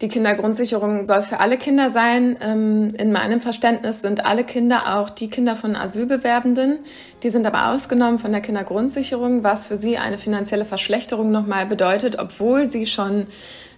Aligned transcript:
die 0.00 0.08
Kindergrundsicherung 0.08 1.06
soll 1.06 1.22
für 1.22 1.38
alle 1.38 1.56
Kinder 1.56 1.90
sein. 1.90 2.36
Ähm, 2.40 2.94
in 2.98 3.12
meinem 3.12 3.40
Verständnis 3.40 4.02
sind 4.02 4.26
alle 4.26 4.44
Kinder 4.44 4.96
auch 4.96 5.08
die 5.08 5.30
Kinder 5.30 5.54
von 5.54 5.76
Asylbewerbenden. 5.76 6.78
Die 7.22 7.30
sind 7.30 7.46
aber 7.46 7.72
ausgenommen 7.72 8.18
von 8.18 8.32
der 8.32 8.40
Kindergrundsicherung, 8.40 9.44
was 9.44 9.66
für 9.68 9.76
sie 9.76 9.96
eine 9.96 10.18
finanzielle 10.18 10.64
Verschlechterung 10.64 11.30
nochmal 11.30 11.66
bedeutet, 11.66 12.18
obwohl 12.18 12.68
sie 12.68 12.86
schon 12.86 13.28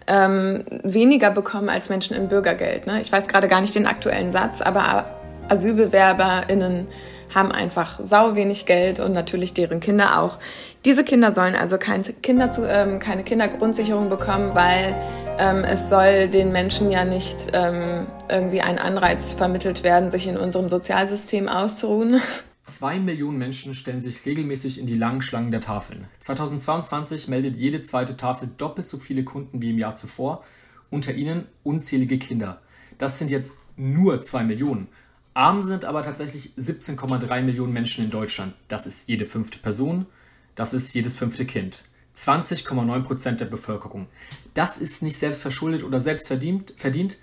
ähm, 0.07 0.65
weniger 0.83 1.31
bekommen 1.31 1.69
als 1.69 1.91
Menschen 1.91 2.17
im 2.17 2.29
Bürgergeld. 2.29 2.87
Ne? 2.87 3.01
Ich 3.03 3.13
weiß 3.13 3.29
gerade 3.29 3.49
gar 3.49 3.61
nicht 3.61 3.75
den 3.75 3.87
aktuellen 3.87 4.33
Satz, 4.33 4.63
aber 4.63 5.05
AsylbewerberInnen 5.49 6.89
haben 7.35 7.53
einfach 7.53 8.01
sau 8.03 8.35
wenig 8.35 8.67
Geld 8.67 9.01
und 9.01 9.13
natürlich 9.13 9.55
deren 9.55 9.81
Kinder 9.81 10.21
auch. 10.21 10.39
Diese 10.85 11.05
Kinder 11.05 11.33
sollen 11.33 11.55
also 11.55 11.79
kein 11.79 12.03
Kinder 12.23 12.51
zu, 12.51 12.69
ähm, 12.69 12.99
keine 12.99 13.25
Kindergrundsicherung 13.25 14.09
bekommen, 14.09 14.55
weil 14.55 14.95
ähm, 15.39 15.65
es 15.65 15.89
soll 15.89 16.29
den 16.29 16.53
Menschen 16.53 16.91
ja 16.91 17.05
nicht 17.05 17.37
ähm, 17.53 18.07
irgendwie 18.29 18.61
ein 18.61 18.79
Anreiz 18.79 19.33
vermittelt 19.33 19.83
werden, 19.83 20.11
sich 20.11 20.27
in 20.27 20.37
unserem 20.37 20.69
Sozialsystem 20.69 21.49
auszuruhen. 21.49 22.21
Zwei 22.63 22.99
Millionen 22.99 23.39
Menschen 23.39 23.75
stellen 23.75 24.01
sich 24.01 24.27
regelmäßig 24.27 24.81
in 24.81 24.89
die 24.89 24.97
langen 24.97 25.23
Schlangen 25.23 25.53
der 25.53 25.61
Tafeln. 25.61 26.09
2022 26.19 27.29
meldet 27.29 27.57
jede 27.57 27.81
zweite 27.81 28.17
Tafel 28.17 28.49
doppelt 28.59 28.89
so 28.89 28.99
viele 28.99 29.23
Kunden 29.23 29.63
wie 29.63 29.71
im 29.71 29.79
Jahr 29.79 29.95
zuvor, 29.95 30.43
unter 30.91 31.15
ihnen 31.15 31.47
unzählige 31.63 32.19
Kinder. 32.19 32.61
Das 32.99 33.19
sind 33.19 33.31
jetzt 33.31 33.55
nur 33.77 34.21
zwei 34.21 34.43
Millionen. 34.43 34.89
Arm 35.37 35.63
sind 35.63 35.85
aber 35.85 36.03
tatsächlich 36.03 36.53
17,3 36.59 37.43
Millionen 37.43 37.75
Menschen 37.75 38.03
in 38.03 38.11
Deutschland. 38.11 38.55
Das 38.69 38.87
ist 38.87 39.07
jede 39.07 39.27
fünfte 39.27 39.59
Person, 39.59 40.07
das 40.55 40.73
ist 40.73 40.95
jedes 40.95 41.19
fünfte 41.19 41.45
Kind. 41.45 41.85
20,9 42.17 43.03
Prozent 43.03 43.41
der 43.41 43.45
Bevölkerung. 43.45 44.07
Das 44.55 44.79
ist 44.79 45.03
nicht 45.03 45.19
selbst 45.19 45.43
verschuldet 45.43 45.85
oder 45.85 46.01
selbst 46.01 46.27
verdient, 46.27 46.73
verdient. 46.79 47.19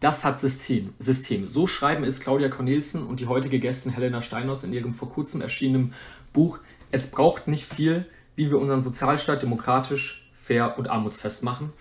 Das 0.00 0.24
hat 0.24 0.40
System. 0.40 0.94
System. 0.98 1.46
So 1.46 1.68
schreiben 1.68 2.02
es 2.02 2.18
Claudia 2.18 2.48
Cornelsen 2.48 3.06
und 3.06 3.20
die 3.20 3.28
heutige 3.28 3.60
Gästin 3.60 3.92
Helena 3.92 4.22
Steinhaus 4.22 4.64
in 4.64 4.72
ihrem 4.72 4.92
vor 4.92 5.08
kurzem 5.08 5.40
erschienenen 5.40 5.94
Buch 6.32 6.58
Es 6.90 7.12
braucht 7.12 7.46
nicht 7.46 7.72
viel, 7.72 8.06
wie 8.34 8.50
wir 8.50 8.58
unseren 8.58 8.82
Sozialstaat 8.82 9.40
demokratisch, 9.40 10.28
fair 10.34 10.76
und 10.78 10.90
armutsfest 10.90 11.44
machen. 11.44 11.72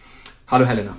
Hallo 0.47 0.65
Helena. 0.67 0.95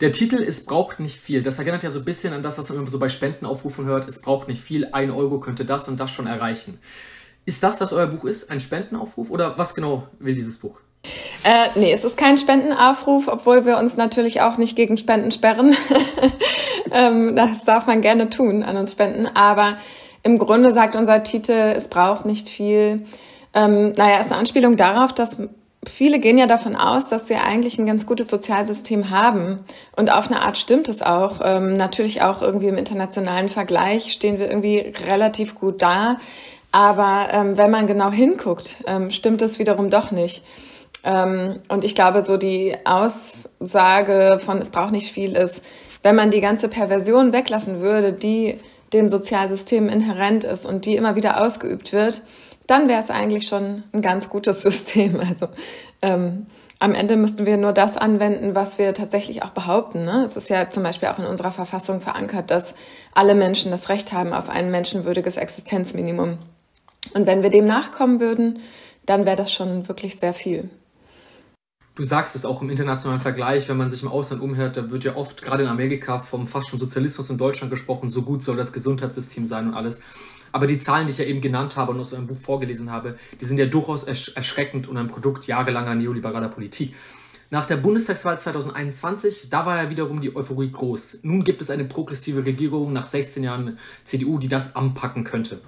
Der 0.00 0.10
Titel 0.10 0.42
Es 0.42 0.64
braucht 0.64 0.98
nicht 0.98 1.20
viel. 1.20 1.42
Das 1.42 1.58
erinnert 1.58 1.84
ja 1.84 1.90
so 1.90 2.00
ein 2.00 2.04
bisschen 2.04 2.32
an 2.32 2.42
das, 2.42 2.58
was 2.58 2.68
man 2.68 2.78
immer 2.78 2.88
so 2.88 2.98
bei 2.98 3.08
Spendenaufrufen 3.08 3.84
hört. 3.84 4.08
Es 4.08 4.20
braucht 4.20 4.48
nicht 4.48 4.62
viel. 4.62 4.88
Ein 4.92 5.10
Euro 5.10 5.38
könnte 5.38 5.64
das 5.64 5.86
und 5.86 6.00
das 6.00 6.10
schon 6.10 6.26
erreichen. 6.26 6.80
Ist 7.44 7.62
das, 7.62 7.80
was 7.80 7.92
euer 7.92 8.06
Buch 8.06 8.24
ist, 8.24 8.50
ein 8.50 8.58
Spendenaufruf 8.58 9.30
oder 9.30 9.56
was 9.56 9.74
genau 9.74 10.08
will 10.18 10.34
dieses 10.34 10.58
Buch? 10.58 10.80
Äh, 11.44 11.68
nee, 11.74 11.92
es 11.92 12.04
ist 12.04 12.16
kein 12.16 12.38
Spendenaufruf, 12.38 13.28
obwohl 13.28 13.66
wir 13.66 13.76
uns 13.76 13.96
natürlich 13.96 14.40
auch 14.40 14.56
nicht 14.56 14.74
gegen 14.76 14.96
Spenden 14.96 15.30
sperren. 15.30 15.76
ähm, 16.90 17.36
das 17.36 17.62
darf 17.62 17.86
man 17.86 18.00
gerne 18.00 18.30
tun, 18.30 18.62
an 18.62 18.76
uns 18.76 18.92
spenden. 18.92 19.26
Aber 19.26 19.76
im 20.22 20.38
Grunde 20.38 20.72
sagt 20.72 20.96
unser 20.96 21.22
Titel, 21.22 21.52
es 21.52 21.88
braucht 21.88 22.24
nicht 22.24 22.48
viel. 22.48 23.04
Ähm, 23.52 23.92
naja, 23.92 24.20
ist 24.20 24.32
eine 24.32 24.36
Anspielung 24.36 24.76
darauf, 24.76 25.12
dass 25.12 25.36
viele 25.88 26.18
gehen 26.18 26.38
ja 26.38 26.46
davon 26.46 26.76
aus, 26.76 27.08
dass 27.08 27.28
wir 27.28 27.42
eigentlich 27.42 27.78
ein 27.78 27.86
ganz 27.86 28.06
gutes 28.06 28.28
Sozialsystem 28.28 29.10
haben. 29.10 29.60
Und 29.96 30.12
auf 30.12 30.28
eine 30.30 30.40
Art 30.40 30.58
stimmt 30.58 30.88
es 30.88 31.02
auch. 31.02 31.40
Ähm, 31.42 31.76
natürlich 31.76 32.22
auch 32.22 32.42
irgendwie 32.42 32.68
im 32.68 32.78
internationalen 32.78 33.48
Vergleich 33.48 34.12
stehen 34.12 34.38
wir 34.38 34.48
irgendwie 34.48 34.92
relativ 35.06 35.54
gut 35.54 35.82
da. 35.82 36.18
Aber 36.72 37.28
ähm, 37.30 37.56
wenn 37.56 37.70
man 37.70 37.86
genau 37.86 38.10
hinguckt, 38.10 38.76
ähm, 38.86 39.10
stimmt 39.10 39.42
es 39.42 39.58
wiederum 39.58 39.90
doch 39.90 40.10
nicht. 40.10 40.42
Ähm, 41.04 41.60
und 41.68 41.84
ich 41.84 41.94
glaube, 41.94 42.24
so 42.24 42.36
die 42.36 42.74
Aussage 42.84 44.40
von 44.44 44.58
es 44.58 44.70
braucht 44.70 44.92
nicht 44.92 45.12
viel 45.12 45.36
ist, 45.36 45.62
wenn 46.02 46.16
man 46.16 46.30
die 46.30 46.40
ganze 46.40 46.68
Perversion 46.68 47.32
weglassen 47.32 47.80
würde, 47.80 48.12
die 48.12 48.58
dem 48.92 49.08
Sozialsystem 49.08 49.88
inhärent 49.88 50.44
ist 50.44 50.66
und 50.66 50.86
die 50.86 50.96
immer 50.96 51.16
wieder 51.16 51.40
ausgeübt 51.40 51.92
wird, 51.92 52.22
dann 52.66 52.88
wäre 52.88 53.00
es 53.00 53.10
eigentlich 53.10 53.46
schon 53.46 53.82
ein 53.92 54.02
ganz 54.02 54.28
gutes 54.28 54.62
System. 54.62 55.20
Also 55.20 55.48
ähm, 56.02 56.46
am 56.78 56.92
Ende 56.92 57.16
müssten 57.16 57.46
wir 57.46 57.56
nur 57.56 57.72
das 57.72 57.96
anwenden, 57.96 58.54
was 58.54 58.78
wir 58.78 58.92
tatsächlich 58.94 59.42
auch 59.42 59.50
behaupten. 59.50 60.04
Ne? 60.04 60.24
Es 60.26 60.36
ist 60.36 60.50
ja 60.50 60.68
zum 60.70 60.82
Beispiel 60.82 61.08
auch 61.08 61.18
in 61.18 61.24
unserer 61.24 61.52
Verfassung 61.52 62.00
verankert, 62.00 62.50
dass 62.50 62.74
alle 63.14 63.34
Menschen 63.34 63.70
das 63.70 63.88
Recht 63.88 64.12
haben 64.12 64.32
auf 64.32 64.48
ein 64.48 64.70
menschenwürdiges 64.70 65.36
Existenzminimum. 65.36 66.38
Und 67.14 67.26
wenn 67.26 67.42
wir 67.42 67.50
dem 67.50 67.66
nachkommen 67.66 68.20
würden, 68.20 68.58
dann 69.06 69.26
wäre 69.26 69.36
das 69.36 69.52
schon 69.52 69.88
wirklich 69.88 70.16
sehr 70.16 70.34
viel. 70.34 70.70
Du 71.94 72.02
sagst 72.02 72.34
es 72.34 72.44
auch 72.44 72.60
im 72.60 72.70
internationalen 72.70 73.20
Vergleich, 73.20 73.68
wenn 73.68 73.76
man 73.76 73.88
sich 73.88 74.02
im 74.02 74.08
Ausland 74.08 74.42
umhört, 74.42 74.76
da 74.76 74.90
wird 74.90 75.04
ja 75.04 75.14
oft 75.14 75.42
gerade 75.42 75.62
in 75.62 75.68
Amerika 75.68 76.18
vom 76.18 76.48
fast 76.48 76.68
schon 76.68 76.80
Sozialismus 76.80 77.30
in 77.30 77.38
Deutschland 77.38 77.70
gesprochen, 77.70 78.10
so 78.10 78.22
gut 78.22 78.42
soll 78.42 78.56
das 78.56 78.72
Gesundheitssystem 78.72 79.46
sein 79.46 79.68
und 79.68 79.74
alles. 79.74 80.00
Aber 80.54 80.68
die 80.68 80.78
Zahlen, 80.78 81.08
die 81.08 81.12
ich 81.12 81.18
ja 81.18 81.24
eben 81.24 81.40
genannt 81.40 81.74
habe 81.74 81.90
und 81.90 81.98
aus 81.98 82.14
einem 82.14 82.28
Buch 82.28 82.38
vorgelesen 82.38 82.92
habe, 82.92 83.18
die 83.40 83.44
sind 83.44 83.58
ja 83.58 83.66
durchaus 83.66 84.04
ersch 84.04 84.36
erschreckend 84.36 84.86
und 84.86 84.96
ein 84.96 85.08
Produkt 85.08 85.48
jahrelanger 85.48 85.96
neoliberaler 85.96 86.48
Politik. 86.48 86.94
Nach 87.50 87.66
der 87.66 87.76
Bundestagswahl 87.76 88.38
2021, 88.38 89.50
da 89.50 89.66
war 89.66 89.82
ja 89.82 89.90
wiederum 89.90 90.20
die 90.20 90.36
Euphorie 90.36 90.70
groß. 90.70 91.18
Nun 91.24 91.42
gibt 91.42 91.60
es 91.60 91.70
eine 91.70 91.84
progressive 91.84 92.46
Regierung 92.46 92.92
nach 92.92 93.08
16 93.08 93.42
Jahren 93.42 93.78
CDU, 94.04 94.38
die 94.38 94.46
das 94.46 94.76
anpacken 94.76 95.24
könnte. 95.24 95.60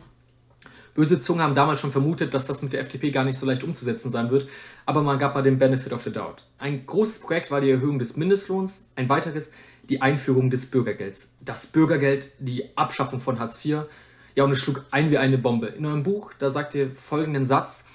Böse 0.94 1.18
Zungen 1.18 1.42
haben 1.42 1.56
damals 1.56 1.80
schon 1.80 1.90
vermutet, 1.90 2.32
dass 2.32 2.46
das 2.46 2.62
mit 2.62 2.72
der 2.72 2.80
FDP 2.80 3.10
gar 3.10 3.24
nicht 3.24 3.40
so 3.40 3.44
leicht 3.44 3.64
umzusetzen 3.64 4.12
sein 4.12 4.30
wird, 4.30 4.48
aber 4.86 5.02
man 5.02 5.18
gab 5.18 5.34
mal 5.34 5.42
den 5.42 5.58
Benefit 5.58 5.92
of 5.92 6.04
the 6.04 6.12
Doubt. 6.12 6.44
Ein 6.58 6.86
großes 6.86 7.18
Projekt 7.18 7.50
war 7.50 7.60
die 7.60 7.70
Erhöhung 7.70 7.98
des 7.98 8.16
Mindestlohns, 8.16 8.84
ein 8.94 9.08
weiteres 9.08 9.50
die 9.88 10.02
Einführung 10.02 10.50
des 10.50 10.70
Bürgergelds. 10.70 11.34
Das 11.40 11.66
Bürgergeld, 11.66 12.32
die 12.38 12.76
Abschaffung 12.76 13.20
von 13.20 13.38
Hartz 13.38 13.64
IV, 13.64 13.86
ja, 14.36 14.44
und 14.44 14.52
es 14.52 14.60
schlug 14.60 14.84
ein 14.90 15.10
wie 15.10 15.18
eine 15.18 15.38
Bombe. 15.38 15.68
In 15.68 15.86
eurem 15.86 16.02
Buch, 16.02 16.32
da 16.38 16.50
sagt 16.50 16.74
ihr 16.74 16.94
folgenden 16.94 17.46
Satz, 17.46 17.86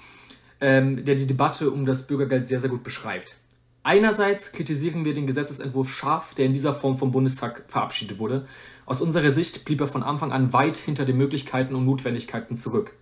ähm, 0.60 1.04
der 1.04 1.14
die 1.14 1.26
Debatte 1.26 1.70
um 1.70 1.86
das 1.86 2.06
Bürgergeld 2.06 2.48
sehr, 2.48 2.60
sehr 2.60 2.68
gut 2.68 2.82
beschreibt. 2.82 3.36
Einerseits 3.84 4.52
kritisieren 4.52 5.04
wir 5.04 5.14
den 5.14 5.26
Gesetzesentwurf 5.26 5.92
scharf, 5.92 6.34
der 6.34 6.46
in 6.46 6.52
dieser 6.52 6.74
Form 6.74 6.98
vom 6.98 7.12
Bundestag 7.12 7.64
verabschiedet 7.68 8.18
wurde. 8.18 8.46
Aus 8.86 9.00
unserer 9.00 9.30
Sicht 9.30 9.64
blieb 9.64 9.80
er 9.80 9.86
von 9.86 10.02
Anfang 10.02 10.32
an 10.32 10.52
weit 10.52 10.76
hinter 10.76 11.04
den 11.04 11.16
Möglichkeiten 11.16 11.74
und 11.74 11.84
Notwendigkeiten 11.84 12.56
zurück. 12.56 12.92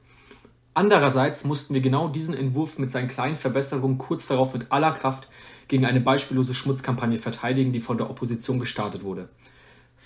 Andererseits 0.73 1.45
mussten 1.45 1.75
wir 1.75 1.81
genau 1.81 2.09
diesen 2.09 2.35
Entwurf 2.35 2.79
mit 2.79 2.91
seinen 2.91 3.09
kleinen 3.09 3.37
Verbesserungen 3.37 3.99
kurz 3.99 4.27
darauf 4.29 4.53
mit 4.53 4.71
aller 4.71 4.93
Kraft 4.93 5.29
gegen 5.69 5.85
eine 5.85 6.01
beispiellose 6.01 6.55
Schmutzkampagne 6.55 7.19
verteidigen, 7.19 7.73
die 7.73 7.81
von 7.81 7.99
der 7.99 8.09
Opposition 8.09 8.59
gestartet 8.59 9.03
wurde. 9.03 9.29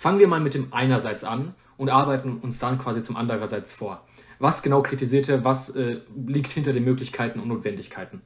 Fangen 0.04 0.18
wir 0.18 0.28
mal 0.28 0.40
mit 0.40 0.52
dem 0.52 0.68
einerseits 0.70 1.24
an 1.24 1.54
und 1.78 1.88
arbeiten 1.88 2.38
uns 2.42 2.58
dann 2.58 2.78
quasi 2.78 3.02
zum 3.02 3.16
andererseits 3.16 3.72
vor. 3.72 4.02
Was 4.38 4.62
genau 4.62 4.82
kritisiert 4.82 5.30
er, 5.30 5.46
was 5.46 5.70
äh, 5.70 6.00
liegt 6.26 6.48
hinter 6.48 6.74
den 6.74 6.84
Möglichkeiten 6.84 7.40
und 7.40 7.48
Notwendigkeiten? 7.48 8.20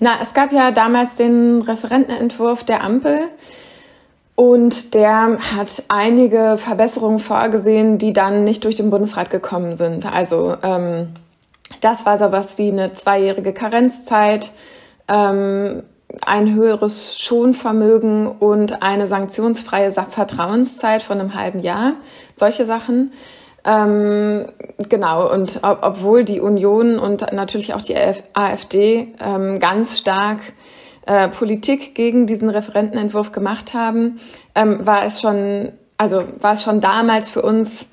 Na, 0.00 0.18
es 0.20 0.34
gab 0.34 0.50
ja 0.50 0.72
damals 0.72 1.14
den 1.14 1.62
Referentenentwurf 1.62 2.64
der 2.64 2.82
Ampel 2.82 3.20
und 4.34 4.94
der 4.94 5.38
hat 5.54 5.84
einige 5.86 6.56
Verbesserungen 6.58 7.20
vorgesehen, 7.20 7.98
die 7.98 8.12
dann 8.12 8.42
nicht 8.42 8.64
durch 8.64 8.74
den 8.74 8.90
Bundesrat 8.90 9.30
gekommen 9.30 9.76
sind. 9.76 10.06
Also 10.06 10.56
ähm, 10.60 11.10
das 11.82 12.04
war 12.04 12.18
sowas 12.18 12.58
wie 12.58 12.72
eine 12.72 12.94
zweijährige 12.94 13.52
Karenzzeit, 13.52 14.50
ähm, 15.06 15.84
ein 16.24 16.54
höheres 16.54 17.18
Schonvermögen 17.18 18.26
und 18.26 18.82
eine 18.82 19.06
sanktionsfreie 19.06 19.90
Vertrauenszeit 19.90 21.02
von 21.02 21.20
einem 21.20 21.34
halben 21.34 21.60
Jahr. 21.60 21.94
Solche 22.34 22.66
Sachen. 22.66 23.12
Ähm, 23.64 24.46
genau, 24.88 25.32
und 25.32 25.60
ob, 25.62 25.78
obwohl 25.82 26.24
die 26.24 26.40
Union 26.40 26.98
und 26.98 27.32
natürlich 27.32 27.74
auch 27.74 27.82
die 27.82 27.96
AfD 28.32 29.14
ähm, 29.20 29.58
ganz 29.58 29.98
stark 29.98 30.38
äh, 31.06 31.28
Politik 31.28 31.94
gegen 31.94 32.26
diesen 32.26 32.48
Referentenentwurf 32.48 33.32
gemacht 33.32 33.74
haben, 33.74 34.20
ähm, 34.54 34.86
war 34.86 35.04
es 35.04 35.20
schon, 35.20 35.72
also 35.96 36.22
war 36.40 36.54
es 36.54 36.62
schon 36.62 36.80
damals 36.80 37.28
für 37.28 37.42
uns 37.42 37.86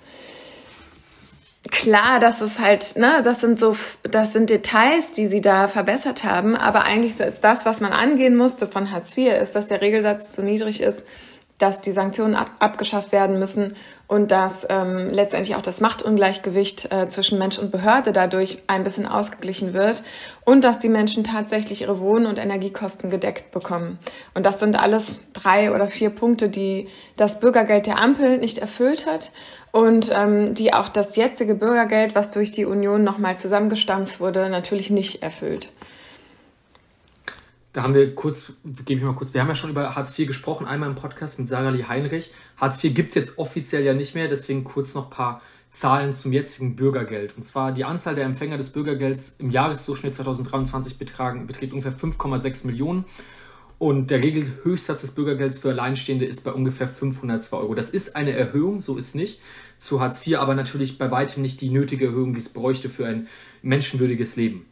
klar, 1.73 2.19
dass 2.19 2.39
es 2.39 2.59
halt, 2.59 2.95
ne, 2.95 3.21
das 3.23 3.41
sind 3.41 3.59
so, 3.59 3.75
das 4.03 4.31
sind 4.31 4.49
Details, 4.49 5.11
die 5.11 5.27
sie 5.27 5.41
da 5.41 5.67
verbessert 5.67 6.23
haben, 6.23 6.55
aber 6.55 6.83
eigentlich 6.83 7.19
ist 7.19 7.43
das, 7.43 7.65
was 7.65 7.81
man 7.81 7.91
angehen 7.91 8.37
musste 8.37 8.67
von 8.67 8.91
Hartz 8.91 9.17
IV, 9.17 9.33
ist, 9.41 9.55
dass 9.55 9.67
der 9.67 9.81
Regelsatz 9.81 10.31
zu 10.31 10.43
niedrig 10.43 10.81
ist, 10.81 11.03
dass 11.57 11.81
die 11.81 11.91
Sanktionen 11.91 12.35
ab 12.35 12.51
abgeschafft 12.59 13.11
werden 13.11 13.39
müssen 13.39 13.75
und 14.07 14.31
dass 14.31 14.67
ähm, 14.69 15.09
letztendlich 15.11 15.55
auch 15.55 15.61
das 15.61 15.81
Machtungleichgewicht 15.81 16.91
äh, 16.91 17.07
zwischen 17.07 17.39
Mensch 17.39 17.57
und 17.57 17.71
Behörde 17.71 18.11
dadurch 18.11 18.57
ein 18.67 18.83
bisschen 18.83 19.07
ausgeglichen 19.07 19.73
wird 19.73 20.03
und 20.45 20.63
dass 20.63 20.79
die 20.79 20.89
Menschen 20.89 21.23
tatsächlich 21.23 21.81
ihre 21.81 21.99
Wohn- 21.99 22.25
und 22.25 22.37
Energiekosten 22.37 23.09
gedeckt 23.09 23.51
bekommen. 23.51 23.97
Und 24.33 24.45
das 24.45 24.59
sind 24.59 24.75
alles 24.75 25.19
drei 25.31 25.73
oder 25.73 25.87
vier 25.87 26.09
Punkte, 26.09 26.49
die 26.49 26.87
das 27.15 27.39
Bürgergeld 27.39 27.87
der 27.87 27.99
Ampel 27.99 28.37
nicht 28.37 28.57
erfüllt 28.57 29.05
hat 29.07 29.31
und 29.71 30.11
ähm, 30.13 30.53
die 30.53 30.73
auch 30.73 30.89
das 30.89 31.15
jetzige 31.15 31.55
Bürgergeld, 31.55 32.13
was 32.13 32.29
durch 32.29 32.51
die 32.51 32.65
Union 32.65 33.03
nochmal 33.03 33.37
zusammengestampft 33.37 34.19
wurde, 34.19 34.49
natürlich 34.49 34.89
nicht 34.89 35.23
erfüllt. 35.23 35.69
Da 37.73 37.81
haben 37.81 37.95
wir 37.95 38.13
kurz, 38.13 38.53
gebe 38.85 38.99
ich 38.99 39.05
mal 39.05 39.15
kurz, 39.15 39.33
wir 39.33 39.41
haben 39.41 39.47
ja 39.47 39.55
schon 39.55 39.71
über 39.71 39.95
Hartz 39.95 40.17
IV 40.17 40.27
gesprochen, 40.27 40.67
einmal 40.67 40.89
im 40.89 40.95
Podcast 40.95 41.39
mit 41.39 41.49
Sarah 41.49 41.71
Lee 41.71 41.85
Heinrich. 41.85 42.31
Hartz 42.55 42.83
IV 42.83 42.93
gibt 42.93 43.09
es 43.09 43.15
jetzt 43.15 43.39
offiziell 43.39 43.83
ja 43.83 43.95
nicht 43.95 44.13
mehr, 44.13 44.27
deswegen 44.27 44.63
kurz 44.63 44.93
noch 44.93 45.05
ein 45.05 45.09
paar 45.09 45.41
Zahlen 45.71 46.13
zum 46.13 46.31
jetzigen 46.31 46.75
Bürgergeld. 46.75 47.35
Und 47.35 47.45
zwar 47.45 47.71
die 47.71 47.83
Anzahl 47.83 48.13
der 48.13 48.25
Empfänger 48.25 48.57
des 48.57 48.69
Bürgergelds 48.69 49.37
im 49.39 49.49
Jahresdurchschnitt 49.49 50.13
2023 50.13 50.99
betragen, 50.99 51.47
beträgt 51.47 51.73
ungefähr 51.73 51.91
5,6 51.91 52.67
Millionen. 52.67 53.05
Und 53.79 54.11
der 54.11 54.21
Regelhöchstsatz 54.21 55.01
des 55.01 55.15
Bürgergelds 55.15 55.57
für 55.57 55.69
Alleinstehende 55.69 56.25
ist 56.25 56.43
bei 56.43 56.51
ungefähr 56.51 56.87
502 56.87 57.57
Euro. 57.57 57.73
Das 57.73 57.89
ist 57.89 58.15
eine 58.15 58.33
Erhöhung, 58.33 58.81
so 58.81 58.97
ist 58.97 59.15
nicht, 59.15 59.41
zu 59.79 59.99
Hartz 59.99 60.25
IV, 60.25 60.37
aber 60.37 60.53
natürlich 60.53 60.99
bei 60.99 61.09
weitem 61.09 61.41
nicht 61.41 61.59
die 61.59 61.71
nötige 61.71 62.05
Erhöhung, 62.05 62.33
die 62.33 62.39
es 62.39 62.49
bräuchte 62.49 62.91
für 62.91 63.07
ein 63.07 63.27
menschenwürdiges 63.63 64.35
Leben. 64.35 64.67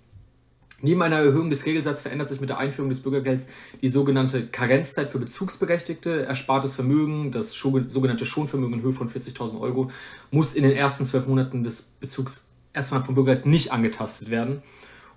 Neben 0.81 1.01
einer 1.01 1.17
Erhöhung 1.17 1.49
des 1.49 1.65
Regelsatzes 1.65 2.01
verändert 2.01 2.29
sich 2.29 2.41
mit 2.41 2.49
der 2.49 2.57
Einführung 2.57 2.89
des 2.89 3.01
Bürgergelds 3.01 3.47
die 3.81 3.87
sogenannte 3.87 4.47
Karenzzeit 4.47 5.09
für 5.09 5.19
Bezugsberechtigte. 5.19 6.25
Erspartes 6.25 6.75
Vermögen, 6.75 7.31
das 7.31 7.51
sogenannte 7.51 8.25
Schonvermögen 8.25 8.79
in 8.79 8.81
Höhe 8.81 8.93
von 8.93 9.09
40.000 9.09 9.59
Euro, 9.59 9.91
muss 10.31 10.55
in 10.55 10.63
den 10.63 10.71
ersten 10.71 11.05
zwölf 11.05 11.27
Monaten 11.27 11.63
des 11.63 11.83
Bezugs 11.99 12.47
erstmal 12.73 13.03
vom 13.03 13.15
Bürgergeld 13.15 13.45
nicht 13.45 13.71
angetastet 13.71 14.29
werden. 14.29 14.63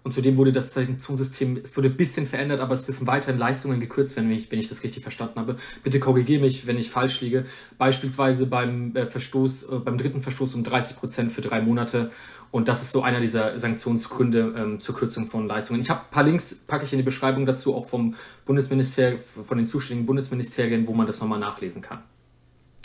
Und 0.05 0.13
zudem 0.13 0.37
wurde 0.37 0.53
das 0.53 0.75
Sanktionssystem, 0.75 1.59
es 1.65 1.75
wurde 1.79 1.89
ein 1.89 1.97
bisschen 1.97 2.27
verändert, 2.27 2.61
aber 2.61 2.75
es 2.75 2.85
dürfen 2.85 3.07
weiterhin 3.07 3.39
Leistungen 3.39 3.81
gekürzt 3.81 4.17
werden, 4.17 4.29
wenn 4.29 4.37
ich, 4.37 4.53
wenn 4.53 4.59
ich 4.59 4.69
das 4.69 4.85
richtig 4.85 5.03
verstanden 5.03 5.41
habe. 5.41 5.57
Bitte 5.83 5.99
korrigiere 5.99 6.43
mich, 6.43 6.67
wenn 6.67 6.77
ich 6.77 6.91
falsch 6.91 7.23
liege. 7.23 7.47
Beispielsweise 7.79 8.45
beim 8.45 8.95
äh, 8.95 9.07
Verstoß, 9.07 9.63
äh, 9.63 9.79
beim 9.79 9.97
dritten 9.97 10.21
Verstoß 10.21 10.55
um 10.57 10.63
30 10.63 10.99
Prozent 10.99 11.33
für 11.33 11.41
drei 11.41 11.63
Monate. 11.63 12.11
Und 12.51 12.69
das 12.69 12.83
ist 12.83 12.93
so 12.93 13.03
einer 13.03 13.19
dieser 13.19 13.59
Sanktionsgründe 13.59 14.55
ähm, 14.57 14.79
zur 14.79 14.95
Kürzung 14.95 15.27
von 15.27 15.49
Leistungen. 15.49 15.81
Ich 15.81 15.89
habe 15.89 16.03
ein 16.03 16.11
paar 16.11 16.23
Links, 16.23 16.55
packe 16.55 16.85
ich 16.85 16.93
in 16.93 16.99
die 16.99 17.03
Beschreibung 17.03 17.47
dazu, 17.47 17.75
auch 17.75 17.87
vom 17.87 18.15
Bundesministerium, 18.45 19.19
von 19.19 19.57
den 19.57 19.67
zuständigen 19.67 20.05
Bundesministerien, 20.05 20.87
wo 20.87 20.93
man 20.93 21.07
das 21.07 21.19
nochmal 21.19 21.41
nachlesen 21.41 21.81
kann. 21.81 22.03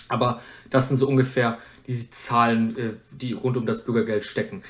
Aber 0.07 0.41
das 0.69 0.87
sind 0.87 0.97
so 0.97 1.07
ungefähr 1.07 1.59
die 1.85 2.09
Zahlen, 2.11 2.77
äh, 2.77 2.93
die 3.11 3.33
rund 3.33 3.57
um 3.57 3.65
das 3.65 3.83
Bürgergeld 3.83 4.23
stecken. 4.23 4.63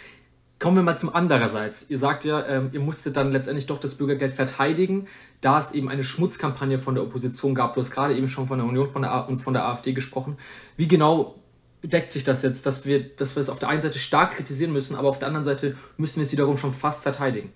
Kommen 0.60 0.76
wir 0.76 0.84
mal 0.84 0.98
zum 0.98 1.16
andererseits. 1.16 1.90
Ihr 1.90 1.98
sagt 1.98 2.26
ja, 2.26 2.46
ähm, 2.46 2.70
ihr 2.74 2.82
musstet 2.82 3.16
dann 3.16 3.32
letztendlich 3.32 3.66
doch 3.66 3.80
das 3.80 3.96
Bürgergeld 3.96 4.34
verteidigen, 4.34 5.08
da 5.40 5.58
es 5.58 5.72
eben 5.72 5.90
eine 5.90 6.04
Schmutzkampagne 6.04 6.80
von 6.80 6.96
der 6.96 7.04
Opposition 7.06 7.56
gab. 7.56 7.74
Du 7.74 7.80
hast 7.80 7.92
gerade 7.92 8.16
eben 8.16 8.28
schon 8.28 8.46
von 8.46 8.60
der 8.60 8.68
Union 8.68 8.90
von 8.90 9.02
der 9.02 9.30
und 9.30 9.40
von 9.40 9.54
der 9.54 9.66
AfD 9.66 9.94
gesprochen. 9.94 10.38
Wie 10.76 10.90
genau 10.90 11.36
deckt 11.82 12.12
sich 12.12 12.26
das 12.26 12.42
jetzt, 12.42 12.66
dass 12.66 12.86
wir, 12.86 13.00
dass 13.16 13.38
wir 13.38 13.42
es 13.42 13.50
auf 13.50 13.60
der 13.60 13.70
einen 13.70 13.82
Seite 13.82 14.00
stark 14.00 14.32
kritisieren 14.32 14.74
müssen, 14.74 14.98
aber 14.98 15.08
auf 15.08 15.18
der 15.18 15.30
anderen 15.30 15.46
Seite 15.46 15.78
müssen 15.96 16.18
wir 16.18 16.24
es 16.24 16.32
wiederum 16.34 16.58
schon 16.58 16.74
fast 16.74 17.04
verteidigen? 17.04 17.54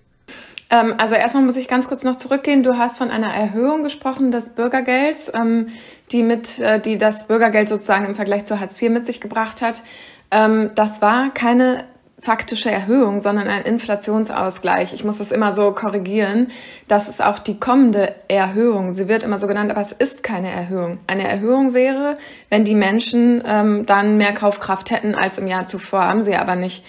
Ähm, 0.70 0.94
also 0.96 1.14
erstmal 1.14 1.42
muss 1.42 1.56
ich 1.56 1.68
ganz 1.68 1.86
kurz 1.88 2.04
noch 2.04 2.16
zurückgehen. 2.16 2.62
Du 2.62 2.78
hast 2.78 2.96
von 2.96 3.10
einer 3.10 3.34
Erhöhung 3.34 3.84
gesprochen 3.84 4.30
des 4.30 4.48
Bürgergelds, 4.48 5.30
ähm, 5.34 5.68
die 6.10 6.22
mit, 6.22 6.58
äh, 6.58 6.80
die 6.80 6.96
das 6.96 7.26
Bürgergeld 7.26 7.68
sozusagen 7.68 8.06
im 8.06 8.14
Vergleich 8.14 8.46
zu 8.46 8.60
Hartz 8.60 8.80
IV 8.80 8.90
mit 8.90 9.04
sich 9.04 9.20
gebracht 9.20 9.60
hat. 9.60 9.82
Ähm, 10.30 10.70
das 10.74 11.02
war 11.02 11.34
keine 11.34 11.84
faktische 12.24 12.70
Erhöhung, 12.70 13.20
sondern 13.20 13.48
ein 13.48 13.62
Inflationsausgleich. 13.62 14.94
Ich 14.94 15.04
muss 15.04 15.18
das 15.18 15.30
immer 15.30 15.54
so 15.54 15.72
korrigieren. 15.72 16.48
Das 16.88 17.08
ist 17.08 17.22
auch 17.22 17.38
die 17.38 17.60
kommende 17.60 18.14
Erhöhung. 18.28 18.94
Sie 18.94 19.08
wird 19.08 19.22
immer 19.22 19.38
so 19.38 19.46
genannt, 19.46 19.70
aber 19.70 19.82
es 19.82 19.92
ist 19.92 20.22
keine 20.22 20.50
Erhöhung. 20.50 20.98
Eine 21.06 21.28
Erhöhung 21.28 21.74
wäre, 21.74 22.14
wenn 22.48 22.64
die 22.64 22.74
Menschen 22.74 23.42
ähm, 23.46 23.84
dann 23.86 24.16
mehr 24.16 24.32
Kaufkraft 24.32 24.90
hätten 24.90 25.14
als 25.14 25.38
im 25.38 25.46
Jahr 25.46 25.66
zuvor, 25.66 26.04
haben 26.04 26.24
sie 26.24 26.34
aber 26.34 26.56
nicht 26.56 26.82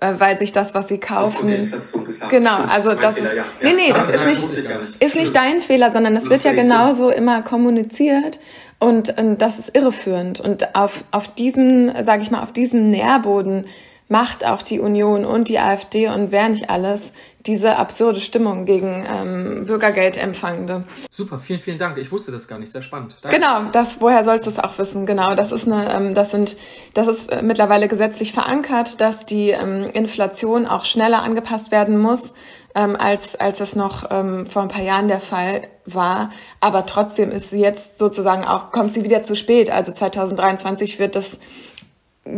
äh, 0.00 0.14
weil 0.18 0.38
sich 0.38 0.52
das, 0.52 0.74
was 0.74 0.88
sie 0.88 0.98
kaufen, 0.98 1.72
genau, 2.28 2.56
also 2.68 2.94
das 2.94 3.14
Fehler, 3.14 3.26
ist, 3.26 3.34
ja. 3.34 3.44
nee, 3.62 3.72
nee, 3.72 3.92
das 3.92 4.08
ist 4.08 4.26
nicht, 4.26 4.46
ist 5.00 5.16
nicht 5.16 5.34
dein 5.34 5.60
Fehler, 5.60 5.90
sondern 5.92 6.14
das, 6.14 6.24
das 6.24 6.30
wird 6.30 6.44
ja 6.44 6.52
genauso 6.52 7.10
immer 7.10 7.42
kommuniziert 7.42 8.38
und, 8.78 9.18
und 9.18 9.38
das 9.38 9.58
ist 9.58 9.74
irreführend 9.76 10.38
und 10.38 10.76
auf, 10.76 11.02
auf 11.10 11.34
diesen, 11.34 11.92
sage 12.04 12.22
ich 12.22 12.30
mal, 12.30 12.42
auf 12.42 12.52
diesem 12.52 12.90
Nährboden 12.90 13.64
macht 14.08 14.44
auch 14.44 14.62
die 14.62 14.80
Union 14.80 15.24
und 15.24 15.48
die 15.48 15.58
AfD 15.58 16.08
und 16.08 16.32
wer 16.32 16.48
nicht 16.48 16.70
alles 16.70 17.12
diese 17.46 17.76
absurde 17.76 18.20
Stimmung 18.20 18.66
gegen 18.66 19.06
ähm, 19.08 19.64
Bürgergeldempfangende. 19.64 20.84
Super, 21.10 21.38
vielen, 21.38 21.60
vielen 21.60 21.78
Dank. 21.78 21.96
Ich 21.96 22.12
wusste 22.12 22.30
das 22.30 22.46
gar 22.46 22.58
nicht. 22.58 22.70
Sehr 22.70 22.82
spannend. 22.82 23.16
Danke. 23.22 23.38
Genau, 23.38 23.70
das, 23.70 24.00
woher 24.00 24.24
sollst 24.24 24.46
du 24.46 24.50
es 24.50 24.58
auch 24.58 24.78
wissen? 24.78 25.06
Genau, 25.06 25.34
das 25.34 25.52
ist 25.52 25.66
eine, 25.66 25.90
ähm, 25.94 26.14
das 26.14 26.30
sind, 26.30 26.56
das 26.94 27.06
ist 27.06 27.30
äh, 27.30 27.42
mittlerweile 27.42 27.88
gesetzlich 27.88 28.32
verankert, 28.32 29.00
dass 29.00 29.24
die 29.24 29.50
ähm, 29.50 29.88
Inflation 29.92 30.66
auch 30.66 30.84
schneller 30.84 31.22
angepasst 31.22 31.70
werden 31.70 31.98
muss, 31.98 32.34
ähm, 32.74 32.96
als, 32.96 33.34
als 33.36 33.60
es 33.60 33.76
noch 33.76 34.10
ähm, 34.10 34.46
vor 34.46 34.62
ein 34.62 34.68
paar 34.68 34.82
Jahren 34.82 35.08
der 35.08 35.20
Fall 35.20 35.62
war. 35.86 36.30
Aber 36.60 36.84
trotzdem 36.84 37.30
ist 37.30 37.50
sie 37.50 37.60
jetzt 37.60 37.98
sozusagen 37.98 38.44
auch, 38.44 38.72
kommt 38.72 38.92
sie 38.92 39.04
wieder 39.04 39.22
zu 39.22 39.36
spät. 39.36 39.70
Also 39.70 39.92
2023 39.92 40.98
wird 40.98 41.16
das 41.16 41.38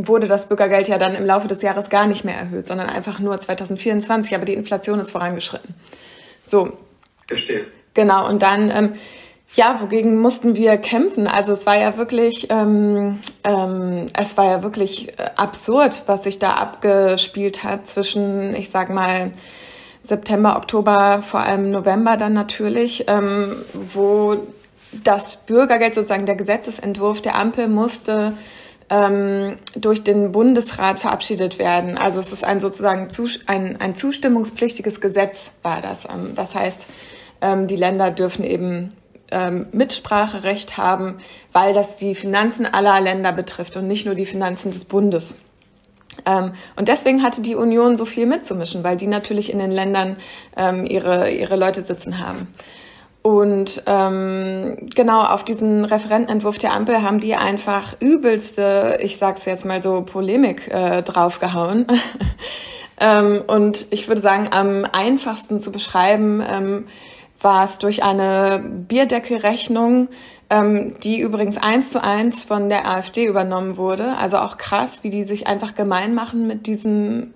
wurde 0.06 0.26
das 0.26 0.48
Bürgergeld 0.48 0.88
ja 0.88 0.98
dann 0.98 1.14
im 1.14 1.24
Laufe 1.24 1.48
des 1.48 1.62
Jahres 1.62 1.90
gar 1.90 2.06
nicht 2.06 2.24
mehr 2.24 2.36
erhöht, 2.36 2.66
sondern 2.66 2.88
einfach 2.88 3.18
nur 3.18 3.38
2024. 3.38 4.34
Aber 4.34 4.44
die 4.44 4.54
Inflation 4.54 5.00
ist 5.00 5.10
vorangeschritten. 5.10 5.74
So. 6.44 6.76
Verstehe. 7.26 7.66
Genau. 7.94 8.28
Und 8.28 8.42
dann, 8.42 8.70
ähm, 8.70 8.92
ja, 9.54 9.80
wogegen 9.80 10.18
mussten 10.18 10.56
wir 10.56 10.76
kämpfen? 10.76 11.26
Also 11.26 11.52
es 11.52 11.66
war 11.66 11.76
ja 11.76 11.96
wirklich, 11.96 12.48
ähm, 12.50 13.18
ähm, 13.44 14.06
es 14.18 14.36
war 14.36 14.44
ja 14.46 14.62
wirklich 14.62 15.18
äh, 15.18 15.30
absurd, 15.36 16.02
was 16.06 16.24
sich 16.24 16.38
da 16.38 16.54
abgespielt 16.54 17.64
hat 17.64 17.86
zwischen, 17.86 18.54
ich 18.54 18.70
sag 18.70 18.90
mal, 18.90 19.32
September, 20.02 20.56
Oktober, 20.56 21.22
vor 21.22 21.40
allem 21.40 21.70
November 21.70 22.16
dann 22.16 22.32
natürlich, 22.32 23.04
ähm, 23.08 23.56
wo 23.72 24.46
das 25.04 25.36
Bürgergeld 25.36 25.94
sozusagen 25.94 26.26
der 26.26 26.36
Gesetzesentwurf 26.36 27.20
der 27.20 27.36
Ampel 27.36 27.68
musste 27.68 28.32
ähm, 28.90 29.56
durch 29.76 30.02
den 30.02 30.32
Bundesrat 30.32 30.98
verabschiedet 30.98 31.58
werden. 31.58 31.96
Also 31.96 32.18
es 32.18 32.32
ist 32.32 32.44
ein 32.44 32.60
sozusagen 32.60 33.08
ein, 33.46 33.80
ein 33.80 33.94
zustimmungspflichtiges 33.94 35.00
Gesetz 35.00 35.52
war 35.62 35.80
das. 35.80 36.04
Ähm, 36.04 36.34
das 36.34 36.54
heißt, 36.54 36.86
ähm, 37.40 37.66
die 37.68 37.76
Länder 37.76 38.10
dürfen 38.10 38.44
eben 38.44 38.92
ähm, 39.30 39.68
Mitspracherecht 39.72 40.76
haben, 40.76 41.18
weil 41.52 41.72
das 41.72 41.96
die 41.96 42.16
Finanzen 42.16 42.66
aller 42.66 43.00
Länder 43.00 43.32
betrifft 43.32 43.76
und 43.76 43.86
nicht 43.86 44.06
nur 44.06 44.16
die 44.16 44.26
Finanzen 44.26 44.72
des 44.72 44.84
Bundes. 44.84 45.36
Ähm, 46.26 46.52
und 46.74 46.88
deswegen 46.88 47.22
hatte 47.22 47.40
die 47.40 47.54
Union 47.54 47.96
so 47.96 48.04
viel 48.04 48.26
mitzumischen, 48.26 48.82
weil 48.82 48.96
die 48.96 49.06
natürlich 49.06 49.52
in 49.52 49.60
den 49.60 49.70
Ländern 49.70 50.16
ähm, 50.56 50.84
ihre, 50.84 51.30
ihre 51.30 51.56
Leute 51.56 51.82
sitzen 51.82 52.18
haben. 52.18 52.48
Und 53.22 53.82
ähm, 53.86 54.88
genau 54.94 55.22
auf 55.22 55.44
diesen 55.44 55.84
Referentenentwurf 55.84 56.56
der 56.56 56.72
Ampel 56.72 57.02
haben 57.02 57.20
die 57.20 57.34
einfach 57.34 57.94
übelste, 58.00 58.98
ich 59.02 59.18
sag's 59.18 59.44
jetzt 59.44 59.66
mal 59.66 59.82
so, 59.82 60.02
Polemik 60.02 60.68
äh, 60.68 61.02
draufgehauen. 61.02 61.86
ähm, 63.00 63.42
und 63.46 63.88
ich 63.90 64.08
würde 64.08 64.22
sagen, 64.22 64.48
am 64.50 64.86
einfachsten 64.90 65.60
zu 65.60 65.70
beschreiben 65.70 66.42
ähm, 66.46 66.86
war 67.38 67.66
es 67.66 67.78
durch 67.78 68.02
eine 68.02 68.64
Bierdeckelrechnung, 68.88 70.08
ähm, 70.48 70.98
die 71.00 71.20
übrigens 71.20 71.58
eins 71.58 71.92
zu 71.92 72.02
eins 72.02 72.42
von 72.42 72.70
der 72.70 72.88
AfD 72.88 73.26
übernommen 73.26 73.76
wurde. 73.76 74.16
Also 74.16 74.38
auch 74.38 74.56
krass, 74.56 75.00
wie 75.02 75.10
die 75.10 75.24
sich 75.24 75.46
einfach 75.46 75.74
gemein 75.74 76.14
machen 76.14 76.46
mit 76.46 76.66
diesem 76.66 77.34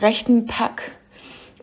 rechten 0.00 0.46
Pack 0.46 0.95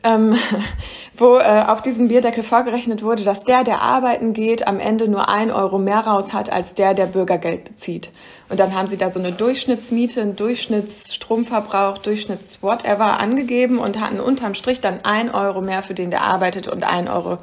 ähm, 0.03 0.35
wo 1.17 1.37
äh, 1.37 1.63
auf 1.67 1.81
diesem 1.81 2.07
Bierdeckel 2.07 2.43
vorgerechnet 2.43 3.03
wurde, 3.03 3.23
dass 3.23 3.43
der, 3.43 3.63
der 3.63 3.81
arbeiten 3.81 4.33
geht, 4.33 4.67
am 4.67 4.79
Ende 4.79 5.07
nur 5.07 5.29
ein 5.29 5.51
Euro 5.51 5.79
mehr 5.79 5.99
raus 5.99 6.33
hat, 6.33 6.51
als 6.51 6.73
der, 6.73 6.93
der 6.93 7.05
Bürgergeld 7.05 7.63
bezieht. 7.63 8.09
Und 8.49 8.59
dann 8.59 8.75
haben 8.75 8.87
sie 8.87 8.97
da 8.97 9.11
so 9.11 9.19
eine 9.19 9.31
Durchschnittsmiete, 9.31 10.21
einen 10.21 10.35
Durchschnittsstromverbrauch, 10.35 11.99
Durchschnitts-whatever 11.99 13.19
angegeben 13.19 13.79
und 13.79 13.99
hatten 13.99 14.19
unterm 14.19 14.53
Strich 14.53 14.81
dann 14.81 14.99
ein 15.03 15.33
Euro 15.33 15.61
mehr 15.61 15.83
für 15.83 15.93
den, 15.93 16.11
der 16.11 16.21
arbeitet 16.21 16.67
und 16.67 16.83
ein 16.83 17.07
Euro 17.07 17.37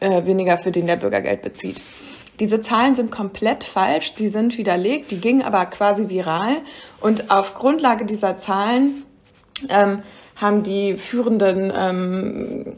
äh, 0.00 0.24
weniger 0.24 0.58
für 0.58 0.70
den, 0.70 0.86
der 0.86 0.96
Bürgergeld 0.96 1.42
bezieht. 1.42 1.82
Diese 2.38 2.60
Zahlen 2.60 2.94
sind 2.94 3.10
komplett 3.10 3.64
falsch, 3.64 4.14
die 4.14 4.28
sind 4.28 4.58
widerlegt, 4.58 5.10
die 5.10 5.20
gingen 5.20 5.42
aber 5.42 5.64
quasi 5.66 6.08
viral. 6.10 6.56
Und 7.00 7.30
auf 7.30 7.54
Grundlage 7.54 8.04
dieser 8.04 8.36
Zahlen 8.36 9.04
ähm, 9.70 10.02
haben 10.36 10.62
die 10.62 10.94
führenden 10.94 11.72
ähm, 11.74 12.76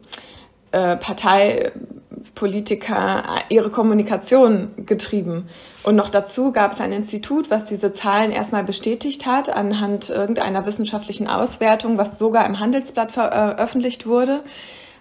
äh, 0.71 0.97
Parteipolitiker 0.97 3.25
ihre 3.49 3.71
Kommunikation 3.71 4.71
getrieben. 4.87 5.49
Und 5.83 5.97
noch 5.97 6.11
dazu 6.11 6.53
gab 6.53 6.73
es 6.73 6.81
ein 6.81 6.93
Institut, 6.93 7.51
was 7.51 7.65
diese 7.65 7.93
Zahlen 7.93 8.31
erstmal 8.33 8.65
bestätigt 8.65 9.25
hat 9.27 9.49
anhand 9.49 10.11
irgendeiner 10.11 10.67
wissenschaftlichen 10.67 11.27
Auswertung, 11.27 11.97
was 11.99 12.19
sogar 12.19 12.47
im 12.47 12.61
Handelsblatt 12.61 13.13
veröffentlicht 13.13 14.07
wurde. 14.07 14.43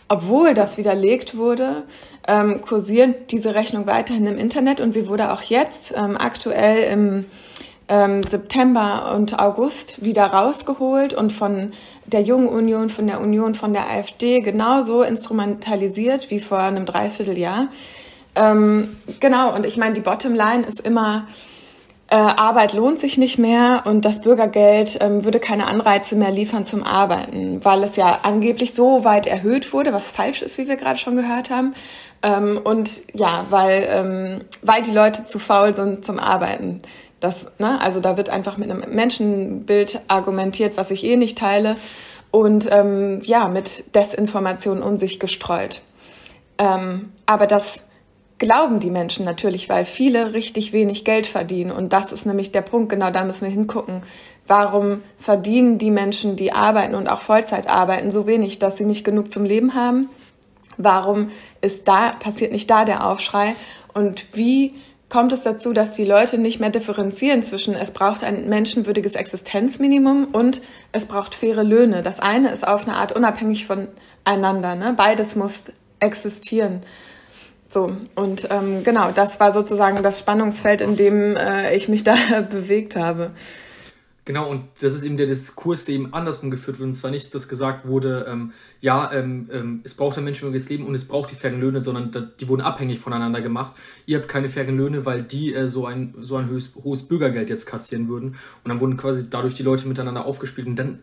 Obwohl 0.10 0.54
das 0.54 0.78
widerlegt 0.78 1.36
wurde, 1.36 1.84
ähm, 2.28 2.62
kursiert 2.62 3.30
diese 3.32 3.56
Rechnung 3.56 3.88
weiterhin 3.88 4.26
im 4.26 4.38
Internet 4.38 4.80
und 4.80 4.94
sie 4.94 5.10
wurde 5.10 5.34
auch 5.34 5.42
jetzt 5.42 5.94
ähm, 5.98 6.16
aktuell 6.18 6.94
im 6.94 7.26
ähm, 7.90 8.24
September 8.24 9.14
und 9.16 9.40
August 9.40 10.04
wieder 10.04 10.26
rausgeholt 10.26 11.14
und 11.14 11.32
von 11.32 11.72
der 12.06 12.22
Jungen 12.22 12.48
Union, 12.48 12.90
von 12.90 13.08
der 13.08 13.22
Union, 13.22 13.56
von 13.56 13.74
der 13.74 13.90
AfD 13.90 14.42
genauso 14.42 15.04
instrumentalisiert 15.04 16.30
wie 16.30 16.40
vor 16.40 16.60
einem 16.60 16.86
Dreivierteljahr. 16.86 17.70
Ähm, 18.36 18.98
genau, 19.20 19.56
und 19.56 19.66
ich 19.66 19.78
meine, 19.78 19.94
die 19.94 20.02
Bottomline 20.02 20.66
ist 20.66 20.82
immer, 20.82 21.28
äh, 22.10 22.16
Arbeit 22.16 22.74
lohnt 22.74 23.00
sich 23.00 23.18
nicht 23.18 23.38
mehr 23.38 23.84
und 23.86 24.06
das 24.06 24.22
Bürgergeld 24.22 25.00
ähm, 25.02 25.26
würde 25.26 25.40
keine 25.40 25.68
Anreize 25.68 26.16
mehr 26.16 26.32
liefern 26.32 26.64
zum 26.64 26.84
Arbeiten, 26.84 27.64
weil 27.66 27.84
es 27.84 27.98
ja 27.98 28.20
angeblich 28.24 28.74
so 28.74 29.04
weit 29.04 29.28
erhöht 29.28 29.74
wurde, 29.74 29.92
was 29.92 30.12
falsch 30.12 30.42
ist, 30.42 30.58
wie 30.58 30.68
wir 30.70 30.78
gerade 30.78 31.00
schon 31.00 31.18
gehört 31.18 31.50
haben. 31.50 31.74
Ähm, 32.24 32.60
und 32.64 33.02
ja, 33.14 33.46
weil, 33.50 33.88
ähm, 33.92 34.42
weil 34.62 34.82
die 34.84 34.92
Leute 34.92 35.26
zu 35.26 35.40
faul 35.40 35.76
sind 35.76 36.06
zum 36.06 36.18
Arbeiten. 36.20 36.82
Das, 37.20 37.48
ne, 37.58 37.82
also 37.82 38.00
da 38.00 38.18
wird 38.18 38.30
einfach 38.30 38.58
mit 38.58 38.70
einem 38.70 38.84
Menschenbild 38.94 40.02
argumentiert, 40.08 40.78
was 40.78 40.92
ich 40.92 41.04
eh 41.04 41.16
nicht 41.16 41.38
teile, 41.38 41.76
und 42.30 42.68
ähm, 42.72 43.22
ja, 43.24 43.48
mit 43.48 43.96
Desinformation 43.96 44.84
um 44.84 44.98
sich 44.98 45.20
gestreut. 45.20 45.82
Ähm, 46.58 47.12
aber 47.26 47.48
das 47.48 47.82
glauben 48.38 48.80
die 48.80 48.92
Menschen 48.92 49.26
natürlich, 49.26 49.70
weil 49.70 49.86
viele 49.86 50.34
richtig 50.34 50.74
wenig 50.74 51.04
Geld 51.04 51.26
verdienen. 51.26 51.72
Und 51.72 51.94
das 51.94 52.12
ist 52.12 52.26
nämlich 52.26 52.52
der 52.52 52.62
Punkt, 52.62 52.90
genau 52.90 53.10
da 53.10 53.24
müssen 53.24 53.46
wir 53.46 53.52
hingucken. 53.52 54.04
Warum 54.46 55.02
verdienen 55.18 55.78
die 55.78 55.92
Menschen, 55.92 56.36
die 56.36 56.54
arbeiten 56.54 56.96
und 56.96 57.08
auch 57.08 57.22
Vollzeit 57.22 57.68
arbeiten, 57.68 58.12
so 58.12 58.28
wenig, 58.28 58.60
dass 58.60 58.78
sie 58.78 58.86
nicht 58.86 59.04
genug 59.04 59.32
zum 59.32 59.44
Leben 59.44 59.74
haben? 59.74 60.10
Warum 60.78 61.30
ist 61.62 61.88
da, 61.88 62.12
passiert 62.12 62.52
nicht 62.52 62.70
da 62.70 62.86
der 62.86 63.08
Aufschrei? 63.08 63.56
Und 63.94 64.28
wie 64.34 64.76
kommt 65.10 65.32
es 65.32 65.44
dazu, 65.44 65.74
dass 65.74 65.94
die 65.94 66.06
Leute 66.06 66.38
nicht 66.38 66.60
mehr 66.60 66.70
differenzieren 66.70 67.44
zwischen 67.44 67.74
es 67.76 67.92
braucht 67.92 68.24
ein 68.24 68.50
menschenwürdiges 68.50 69.16
Existenzminimum 69.16 70.30
und 70.34 70.62
es 70.92 71.06
braucht 71.06 71.36
faire 71.36 71.64
Löhne. 71.64 72.04
Das 72.04 72.20
eine 72.20 72.52
ist 72.52 72.68
auf 72.68 72.88
eine 72.88 72.98
Art 72.98 73.14
unabhängig 73.14 73.66
voneinander. 73.66 74.76
Ne? 74.76 74.94
Beides 74.98 75.36
muss 75.36 75.66
existieren. 76.00 76.82
So, 77.70 77.96
und 78.16 78.48
ähm, 78.50 78.84
genau, 78.84 79.12
das 79.12 79.40
war 79.40 79.52
sozusagen 79.52 80.02
das 80.02 80.20
Spannungsfeld, 80.20 80.82
in 80.82 80.96
dem 80.96 81.36
äh, 81.36 81.76
ich 81.76 81.90
mich 81.90 82.04
da 82.04 82.16
bewegt 82.50 82.96
habe. 82.96 83.32
Genau, 84.28 84.52
und 84.52 84.66
das 84.82 84.94
ist 84.94 85.06
eben 85.06 85.16
der 85.16 85.26
Diskurs, 85.26 85.86
der 85.86 85.96
eben 85.96 86.14
andersrum 86.14 86.52
geführt 86.52 86.80
wird. 86.80 86.88
Und 86.90 86.96
zwar 86.96 87.12
nicht, 87.12 87.34
dass 87.34 87.48
gesagt 87.48 87.88
wurde, 87.88 88.26
ähm, 88.28 88.52
ja, 88.82 89.10
ähm, 89.14 89.50
ähm, 89.54 89.80
es 89.86 89.94
braucht 89.94 90.18
ein 90.18 90.26
menschenwürdiges 90.26 90.68
Leben 90.68 90.86
und 90.86 90.94
es 90.96 91.08
braucht 91.08 91.32
die 91.32 91.36
fairen 91.36 91.62
Löhne, 91.62 91.80
sondern 91.80 92.12
die 92.38 92.48
wurden 92.50 92.60
abhängig 92.60 93.00
voneinander 93.00 93.40
gemacht. 93.40 93.76
Ihr 94.06 94.18
habt 94.18 94.28
keine 94.28 94.50
fairen 94.50 94.76
Löhne, 94.76 95.06
weil 95.06 95.24
die 95.24 95.54
äh, 95.54 95.70
so 95.70 95.86
ein, 95.86 96.14
so 96.20 96.36
ein 96.36 96.50
höchst, 96.50 96.76
hohes 96.76 97.04
Bürgergeld 97.04 97.50
jetzt 97.50 97.68
kassieren 97.68 98.10
würden. 98.10 98.36
Und 98.66 98.70
dann 98.70 98.82
wurden 98.82 98.98
quasi 98.98 99.30
dadurch 99.30 99.54
die 99.54 99.64
Leute 99.64 99.88
miteinander 99.88 100.26
aufgespielt. 100.26 100.68
Und 100.68 100.76
dann 100.76 101.00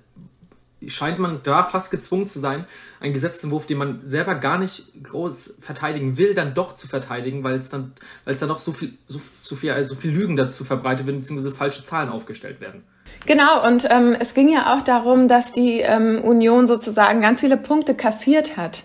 scheint 0.90 1.18
man 1.18 1.40
da 1.42 1.62
fast 1.62 1.90
gezwungen 1.90 2.26
zu 2.26 2.38
sein, 2.38 2.64
einen 3.00 3.12
Gesetzentwurf, 3.12 3.66
den 3.66 3.78
man 3.78 4.00
selber 4.04 4.34
gar 4.34 4.58
nicht 4.58 5.04
groß 5.04 5.56
verteidigen 5.60 6.16
will, 6.16 6.34
dann 6.34 6.54
doch 6.54 6.74
zu 6.74 6.88
verteidigen, 6.88 7.44
weil 7.44 7.56
es 7.56 7.68
dann, 7.68 7.92
weil 8.24 8.34
es 8.34 8.40
dann 8.40 8.48
noch 8.48 8.58
so 8.58 8.72
viel, 8.72 8.94
so, 9.06 9.20
so 9.42 9.56
viel, 9.56 9.72
also 9.72 9.94
viel 9.94 10.10
Lügen 10.10 10.36
dazu 10.36 10.64
verbreitet 10.64 11.06
werden, 11.06 11.20
beziehungsweise 11.20 11.54
falsche 11.54 11.82
Zahlen 11.82 12.08
aufgestellt 12.08 12.60
werden. 12.60 12.82
Genau, 13.26 13.66
und 13.66 13.86
ähm, 13.90 14.16
es 14.18 14.34
ging 14.34 14.52
ja 14.52 14.74
auch 14.74 14.82
darum, 14.82 15.28
dass 15.28 15.52
die 15.52 15.80
ähm, 15.80 16.20
Union 16.22 16.66
sozusagen 16.66 17.20
ganz 17.20 17.40
viele 17.40 17.56
Punkte 17.56 17.94
kassiert 17.94 18.56
hat, 18.56 18.84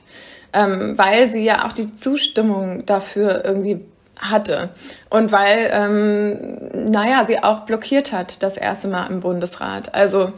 ähm, 0.53 0.97
weil 0.97 1.29
sie 1.29 1.43
ja 1.43 1.67
auch 1.67 1.73
die 1.73 1.95
Zustimmung 1.95 2.85
dafür 2.85 3.43
irgendwie 3.45 3.85
hatte 4.19 4.69
und 5.09 5.31
weil, 5.31 5.69
ähm, 5.71 6.91
naja, 6.91 7.25
sie 7.25 7.41
auch 7.41 7.61
blockiert 7.61 8.11
hat 8.11 8.43
das 8.43 8.57
erste 8.57 8.87
Mal 8.87 9.07
im 9.07 9.21
Bundesrat. 9.21 9.93
Also 9.93 10.33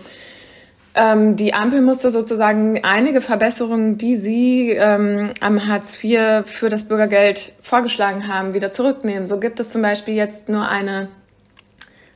ähm, 0.94 1.36
die 1.38 1.54
Ampel 1.54 1.82
musste 1.82 2.10
sozusagen 2.10 2.84
einige 2.84 3.22
Verbesserungen, 3.22 3.98
die 3.98 4.18
sie 4.18 4.72
ähm, 4.72 5.32
am 5.40 5.68
Hartz 5.68 6.04
IV 6.04 6.44
für 6.46 6.70
das 6.70 6.88
Bürgergeld 6.88 7.54
vorgeschlagen 7.62 8.28
haben, 8.28 8.54
wieder 8.54 8.72
zurücknehmen. 8.72 9.28
So 9.28 9.40
gibt 9.40 9.60
es 9.60 9.70
zum 9.70 9.82
Beispiel 9.82 10.16
jetzt 10.16 10.50
nur 10.50 10.68
eine 10.68 11.08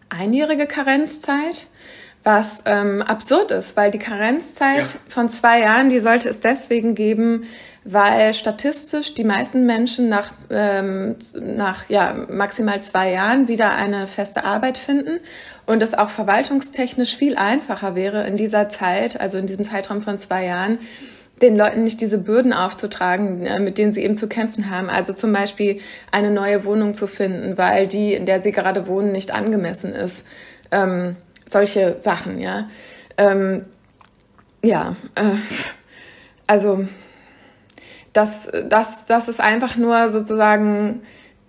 einjährige 0.10 0.68
Karenzzeit, 0.68 1.68
was 2.24 2.60
ähm, 2.66 3.02
absurd 3.02 3.52
ist, 3.52 3.78
weil 3.78 3.92
die 3.92 4.00
Karenzzeit 4.00 4.88
ja. 4.88 5.00
von 5.08 5.30
zwei 5.30 5.62
Jahren, 5.62 5.90
die 5.90 6.00
sollte 6.00 6.28
es 6.30 6.42
deswegen 6.42 6.96
geben, 6.96 7.44
weil 7.88 8.34
statistisch 8.34 9.14
die 9.14 9.24
meisten 9.24 9.68
Menschen 9.68 10.10
nach, 10.10 10.32
ähm, 10.50 11.16
nach 11.40 11.88
ja, 11.88 12.16
maximal 12.30 12.82
zwei 12.82 13.12
Jahren 13.12 13.48
wieder 13.48 13.76
eine 13.76 14.08
feste 14.08 14.44
Arbeit 14.44 14.80
finden 14.80 15.20
und 15.68 15.84
es 15.84 15.94
auch 15.94 16.10
verwaltungstechnisch 16.10 17.16
viel 17.16 17.36
einfacher 17.36 17.96
wäre 17.96 18.26
in 18.26 18.38
dieser 18.38 18.70
Zeit, 18.70 19.22
also 19.22 19.38
in 19.38 19.46
diesem 19.46 19.64
Zeitraum 19.64 20.02
von 20.02 20.18
zwei 20.18 20.46
Jahren, 20.46 20.80
den 21.44 21.56
Leuten 21.56 21.84
nicht 21.84 22.02
diese 22.02 22.18
Bürden 22.18 22.54
aufzutragen, 22.54 23.46
äh, 23.46 23.60
mit 23.60 23.78
denen 23.78 23.94
sie 23.94 24.02
eben 24.02 24.18
zu 24.18 24.28
kämpfen 24.28 24.72
haben. 24.72 24.90
Also 24.90 25.14
zum 25.14 25.32
Beispiel 25.32 25.80
eine 26.12 26.32
neue 26.32 26.66
Wohnung 26.66 26.96
zu 26.96 27.06
finden, 27.06 27.56
weil 27.56 27.88
die, 27.88 28.16
in 28.16 28.26
der 28.26 28.42
sie 28.42 28.52
gerade 28.52 28.88
wohnen, 28.88 29.12
nicht 29.12 29.32
angemessen 29.32 29.94
ist. 29.94 30.26
Ähm, 30.72 31.18
solche 31.48 31.98
Sachen, 32.02 32.40
ja. 32.40 32.68
Ähm, 33.18 33.66
ja, 34.64 34.96
äh, 35.14 35.36
also 36.48 36.88
das, 38.16 38.50
das, 38.70 39.06
das 39.06 39.28
ist 39.28 39.42
einfach 39.42 39.76
nur 39.76 40.10
sozusagen 40.10 41.02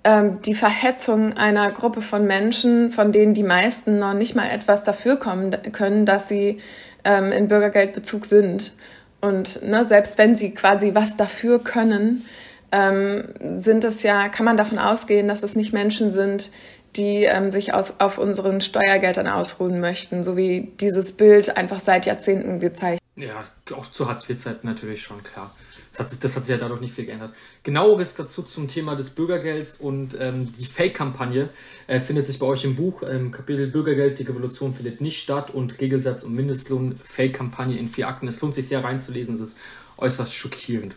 ähm, 0.02 0.42
die 0.42 0.54
Verhetzung 0.54 1.34
einer 1.34 1.70
Gruppe 1.70 2.02
von 2.02 2.26
Menschen, 2.26 2.90
von 2.90 3.12
denen 3.12 3.34
die 3.34 3.44
meisten 3.44 4.00
noch 4.00 4.14
nicht 4.14 4.34
mal 4.34 4.50
etwas 4.50 4.82
dafür 4.82 5.16
kommen 5.16 5.56
können, 5.70 6.06
dass 6.06 6.28
sie 6.28 6.58
ähm, 7.04 7.30
in 7.30 7.46
Bürgergeldbezug 7.46 8.26
sind. 8.26 8.72
Und 9.20 9.62
ne, 9.62 9.86
selbst 9.86 10.18
wenn 10.18 10.34
sie 10.34 10.54
quasi 10.54 10.96
was 10.96 11.16
dafür 11.16 11.62
können, 11.62 12.24
ähm, 12.72 13.28
sind 13.54 13.84
es 13.84 14.02
ja, 14.02 14.28
kann 14.28 14.44
man 14.44 14.56
davon 14.56 14.78
ausgehen, 14.78 15.28
dass 15.28 15.44
es 15.44 15.54
nicht 15.54 15.72
Menschen 15.72 16.12
sind, 16.12 16.50
die 16.96 17.22
ähm, 17.22 17.52
sich 17.52 17.74
aus, 17.74 18.00
auf 18.00 18.18
unseren 18.18 18.60
Steuergeldern 18.60 19.28
ausruhen 19.28 19.78
möchten, 19.78 20.24
so 20.24 20.36
wie 20.36 20.72
dieses 20.80 21.16
Bild 21.16 21.56
einfach 21.56 21.78
seit 21.78 22.06
Jahrzehnten 22.06 22.58
gezeigt. 22.58 23.00
Ja, 23.18 23.44
auch 23.74 23.86
zur 23.86 24.08
Hartz-IV-Zeit 24.08 24.64
natürlich 24.64 25.00
schon, 25.00 25.22
klar. 25.22 25.54
Das 25.90 26.00
hat, 26.00 26.22
das 26.22 26.36
hat 26.36 26.44
sich 26.44 26.52
ja 26.52 26.58
dadurch 26.58 26.82
nicht 26.82 26.94
viel 26.94 27.06
geändert. 27.06 27.34
Genaueres 27.62 28.14
dazu 28.14 28.42
zum 28.42 28.68
Thema 28.68 28.94
des 28.94 29.08
Bürgergelds 29.08 29.76
und 29.76 30.14
ähm, 30.20 30.52
die 30.52 30.66
Fake-Kampagne 30.66 31.48
äh, 31.86 31.98
findet 31.98 32.26
sich 32.26 32.38
bei 32.38 32.44
euch 32.44 32.64
im 32.64 32.76
Buch. 32.76 33.02
Ähm, 33.02 33.32
Kapitel 33.32 33.68
Bürgergeld, 33.68 34.18
die 34.18 34.24
Revolution 34.24 34.74
findet 34.74 35.00
nicht 35.00 35.18
statt 35.18 35.50
und 35.50 35.80
Regelsatz 35.80 36.24
und 36.24 36.34
Mindestlohn, 36.34 37.00
Fake-Kampagne 37.04 37.78
in 37.78 37.88
vier 37.88 38.06
Akten. 38.06 38.28
Es 38.28 38.42
lohnt 38.42 38.54
sich 38.54 38.68
sehr 38.68 38.84
reinzulesen, 38.84 39.34
es 39.34 39.40
ist 39.40 39.58
äußerst 39.96 40.34
schockierend. 40.34 40.94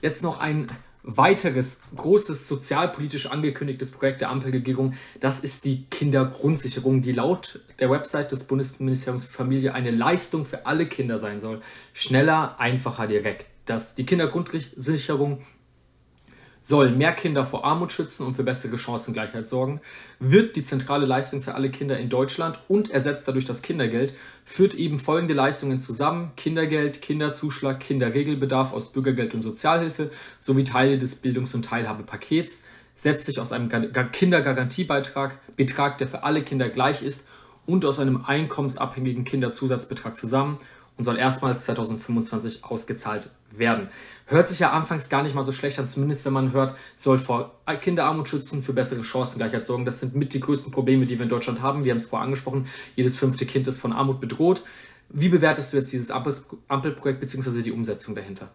Jetzt 0.00 0.24
noch 0.24 0.40
ein 0.40 0.66
weiteres 1.02 1.82
großes 1.96 2.46
sozialpolitisch 2.48 3.26
angekündigtes 3.26 3.90
Projekt 3.90 4.20
der 4.20 4.30
Ampelregierung, 4.30 4.94
das 5.20 5.40
ist 5.40 5.64
die 5.64 5.86
Kindergrundsicherung, 5.90 7.02
die 7.02 7.12
laut 7.12 7.60
der 7.78 7.90
Website 7.90 8.32
des 8.32 8.44
Bundesministeriums 8.44 9.24
für 9.24 9.32
Familie 9.32 9.74
eine 9.74 9.90
Leistung 9.90 10.44
für 10.44 10.66
alle 10.66 10.86
Kinder 10.86 11.18
sein 11.18 11.40
soll. 11.40 11.60
Schneller, 11.92 12.60
einfacher, 12.60 13.06
direkt. 13.06 13.46
Das, 13.64 13.94
die 13.94 14.06
Kindergrundsicherung 14.06 15.42
soll 16.62 16.90
mehr 16.90 17.12
Kinder 17.12 17.44
vor 17.44 17.64
Armut 17.64 17.92
schützen 17.92 18.26
und 18.26 18.34
für 18.34 18.44
bessere 18.44 18.78
Chancengleichheit 18.78 19.48
sorgen, 19.48 19.80
wird 20.20 20.56
die 20.56 20.62
zentrale 20.62 21.06
Leistung 21.06 21.42
für 21.42 21.54
alle 21.54 21.70
Kinder 21.70 21.98
in 21.98 22.08
Deutschland 22.08 22.58
und 22.68 22.90
ersetzt 22.90 23.26
dadurch 23.26 23.44
das 23.44 23.62
Kindergeld, 23.62 24.14
führt 24.44 24.74
eben 24.74 24.98
folgende 24.98 25.34
Leistungen 25.34 25.80
zusammen: 25.80 26.30
Kindergeld, 26.36 27.02
Kinderzuschlag, 27.02 27.80
Kinderregelbedarf 27.80 28.72
aus 28.72 28.92
Bürgergeld 28.92 29.34
und 29.34 29.42
Sozialhilfe 29.42 30.10
sowie 30.38 30.64
Teile 30.64 30.98
des 30.98 31.16
Bildungs- 31.16 31.54
und 31.54 31.64
Teilhabepakets, 31.64 32.64
setzt 32.94 33.26
sich 33.26 33.40
aus 33.40 33.52
einem 33.52 33.68
Kindergarantiebeitrag, 34.12 35.38
Betrag, 35.56 35.98
der 35.98 36.08
für 36.08 36.22
alle 36.22 36.42
Kinder 36.42 36.68
gleich 36.68 37.02
ist, 37.02 37.26
und 37.66 37.84
aus 37.84 37.98
einem 37.98 38.24
einkommensabhängigen 38.24 39.24
Kinderzusatzbetrag 39.24 40.16
zusammen 40.16 40.58
und 41.02 41.04
soll 41.04 41.18
erstmals 41.18 41.64
2025 41.64 42.62
ausgezahlt 42.62 43.30
werden. 43.50 43.88
Hört 44.26 44.46
sich 44.48 44.60
ja 44.60 44.70
anfangs 44.70 45.08
gar 45.08 45.24
nicht 45.24 45.34
mal 45.34 45.42
so 45.42 45.50
schlecht 45.50 45.80
an, 45.80 45.88
zumindest 45.88 46.24
wenn 46.24 46.32
man 46.32 46.52
hört, 46.52 46.76
soll 46.94 47.18
vor 47.18 47.60
Kinderarmut 47.80 48.28
schützen, 48.28 48.62
für 48.62 48.72
bessere 48.72 49.02
Chancengleichheit 49.02 49.64
sorgen. 49.64 49.84
Das 49.84 49.98
sind 49.98 50.14
mit 50.14 50.32
die 50.32 50.38
größten 50.38 50.70
Probleme, 50.70 51.04
die 51.04 51.18
wir 51.18 51.24
in 51.24 51.28
Deutschland 51.28 51.60
haben. 51.60 51.82
Wir 51.82 51.90
haben 51.90 51.98
es 51.98 52.06
vorher 52.06 52.24
angesprochen, 52.24 52.68
jedes 52.94 53.16
fünfte 53.16 53.46
Kind 53.46 53.66
ist 53.66 53.80
von 53.80 53.92
Armut 53.92 54.20
bedroht. 54.20 54.62
Wie 55.08 55.28
bewertest 55.28 55.72
du 55.72 55.76
jetzt 55.76 55.92
dieses 55.92 56.12
Ampelprojekt 56.12 57.18
bzw. 57.18 57.62
die 57.62 57.72
Umsetzung 57.72 58.14
dahinter? 58.14 58.52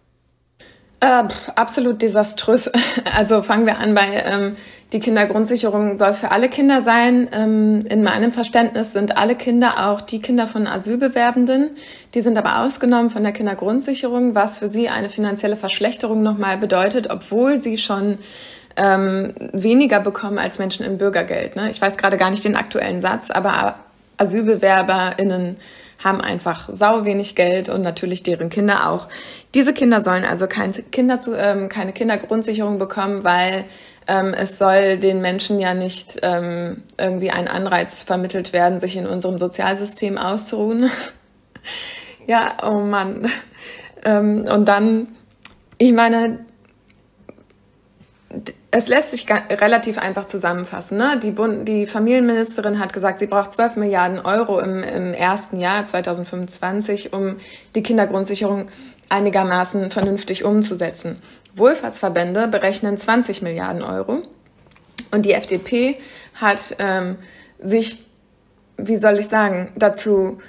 Äh, 1.00 1.24
absolut 1.56 2.02
desaströs. 2.02 2.72
Also 3.16 3.42
fangen 3.42 3.66
wir 3.66 3.78
an 3.78 3.94
bei 3.94 4.24
ähm, 4.26 4.56
die 4.94 5.00
Kindergrundsicherung 5.00 5.98
soll 5.98 6.14
für 6.14 6.32
alle 6.32 6.50
Kinder 6.50 6.82
sein. 6.82 7.28
Ähm, 7.34 7.86
in 7.88 8.04
meinem 8.04 8.32
Verständnis 8.32 8.94
sind 8.94 9.18
alle 9.18 9.36
Kinder 9.36 9.90
auch 9.90 10.02
die 10.02 10.22
Kinder 10.22 10.48
von 10.48 10.66
Asylbewerbenden. 10.66 11.72
Die 12.14 12.22
sind 12.22 12.38
aber 12.38 12.62
ausgenommen 12.64 13.10
von 13.10 13.24
der 13.24 13.34
Kindergrundsicherung, 13.34 14.34
was 14.34 14.58
für 14.60 14.68
sie 14.68 14.88
eine 14.88 15.10
finanzielle 15.10 15.58
Verschlechterung 15.58 16.24
nochmal 16.24 16.58
bedeutet, 16.58 17.10
obwohl 17.10 17.60
sie 17.60 17.78
schon 17.78 18.18
ähm, 18.78 19.34
weniger 19.52 20.00
bekommen 20.00 20.38
als 20.38 20.58
Menschen 20.58 20.86
im 20.86 20.98
Bürgergeld. 20.98 21.56
Ne? 21.56 21.70
Ich 21.70 21.82
weiß 21.82 21.98
gerade 21.98 22.18
gar 22.18 22.30
nicht 22.30 22.46
den 22.46 22.56
aktuellen 22.56 23.02
Satz, 23.02 23.30
aber 23.30 23.76
AsylbewerberInnen 24.18 25.58
haben 26.04 26.22
einfach 26.22 26.70
sau 26.72 27.06
wenig 27.06 27.36
Geld 27.36 27.70
und 27.70 27.82
natürlich 27.82 28.24
deren 28.24 28.50
Kinder 28.50 28.90
auch. 28.90 29.08
Diese 29.54 29.74
Kinder 29.74 30.04
sollen 30.04 30.24
also 30.24 30.48
kein 30.48 30.72
Kinder 30.92 31.20
zu, 31.20 31.36
ähm, 31.36 31.70
keine 31.70 31.94
Kindergrundsicherung 31.94 32.78
bekommen, 32.78 33.24
weil 33.24 33.66
ähm, 34.08 34.34
es 34.34 34.58
soll 34.58 34.98
den 34.98 35.22
Menschen 35.22 35.60
ja 35.60 35.74
nicht 35.74 36.20
ähm, 36.22 36.84
irgendwie 36.98 37.32
ein 37.32 37.48
Anreiz 37.48 38.04
vermittelt 38.04 38.54
werden, 38.54 38.80
sich 38.80 38.96
in 38.96 39.08
unserem 39.08 39.38
Sozialsystem 39.38 40.18
auszuruhen. 40.18 40.90
ja, 42.28 42.58
oh 42.64 42.80
Mann. 42.80 43.30
Ähm, 44.06 44.46
und 44.52 44.68
dann, 44.68 45.10
ich 45.78 45.94
meine, 45.94 46.46
es 48.72 48.88
lässt 48.88 49.12
sich 49.12 49.26
relativ 49.30 49.98
einfach 49.98 50.26
zusammenfassen. 50.26 50.98
Ne? 50.98 51.20
Die, 51.22 51.32
Bund 51.32 51.68
die 51.68 51.86
Familienministerin 51.86 52.80
hat 52.80 52.92
gesagt, 52.92 53.20
sie 53.20 53.28
braucht 53.28 53.54
12 53.54 53.78
Milliarden 53.78 54.20
Euro 54.20 54.60
im, 54.60 54.84
im 54.84 55.14
ersten 55.14 55.60
Jahr 55.60 55.86
2025, 55.86 57.14
um 57.14 57.38
die 57.76 57.84
Kindergrundsicherung 57.84 58.68
einigermaßen 59.10 59.92
vernünftig 59.92 60.44
umzusetzen. 60.44 61.22
Wohlfahrtsverbände 61.56 62.48
berechnen 62.48 62.98
20 62.98 63.42
Milliarden 63.42 63.82
Euro. 63.82 64.24
Und 65.12 65.26
die 65.26 65.32
FDP 65.32 65.98
hat 66.36 66.76
ähm, 66.80 67.16
sich, 67.60 68.06
wie 68.78 68.98
soll 68.98 69.20
ich 69.20 69.30
sagen, 69.30 69.72
dazu 69.76 70.40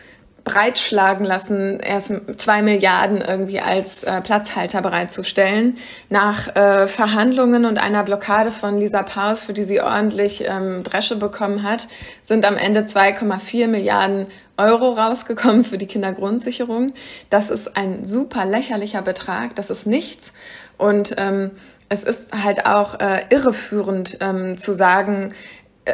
breitschlagen 0.49 1.27
lassen, 1.27 1.79
erst 1.79 2.13
zwei 2.39 2.63
Milliarden 2.63 3.21
irgendwie 3.21 3.61
als 3.61 4.03
äh, 4.03 4.23
Platzhalter 4.23 4.81
bereitzustellen. 4.81 5.77
Nach 6.09 6.57
äh, 6.57 6.89
Verhandlungen 6.89 7.67
und 7.67 7.77
einer 7.77 8.03
Blockade 8.03 8.51
von 8.51 8.79
Lisa 8.79 9.03
Paus, 9.03 9.41
für 9.41 9.53
die 9.53 9.65
sie 9.65 9.83
ordentlich 9.83 10.45
ähm, 10.49 10.83
Dresche 10.85 11.17
bekommen 11.17 11.63
hat, 11.63 11.87
sind 12.25 12.47
am 12.47 12.57
Ende 12.57 12.81
2,4 12.81 13.67
Milliarden 13.67 14.27
Euro 14.57 14.93
rausgekommen 14.95 15.65
für 15.65 15.77
die 15.77 15.87
Kindergrundsicherung. 15.87 16.95
Das 17.29 17.51
ist 17.51 17.77
ein 17.77 18.07
super 18.07 18.47
lächerlicher 18.47 19.03
Betrag. 19.03 19.55
Das 19.55 19.69
ist 19.69 19.87
nichts. 19.87 20.33
Und 20.79 21.15
ähm, 21.19 21.51
es 21.91 22.05
ist 22.05 22.33
halt 22.33 22.67
auch 22.67 23.01
äh, 23.01 23.21
irreführend 23.31 24.19
ähm, 24.21 24.59
zu 24.59 24.75
sagen, 24.75 25.33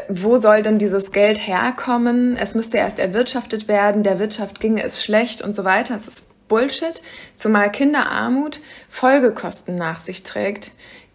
wo 0.08 0.36
soll 0.36 0.62
denn 0.62 0.78
dieses 0.78 1.12
Geld 1.12 1.46
herkommen? 1.46 2.36
Es 2.36 2.54
müsste 2.54 2.78
erst 2.78 2.98
erwirtschaftet 2.98 3.68
werden, 3.68 4.02
der 4.02 4.18
Wirtschaft 4.18 4.60
ginge 4.60 4.82
es 4.82 5.02
schlecht 5.02 5.42
und 5.42 5.54
so 5.54 5.64
weiter. 5.64 5.94
Es 5.94 6.06
ist 6.06 6.48
Bullshit, 6.48 7.00
zumal 7.36 7.72
Kinderarmut 7.72 8.60
Folgekosten 8.88 9.74
nach 9.76 10.00
sich 10.00 10.22
trägt, 10.22 10.72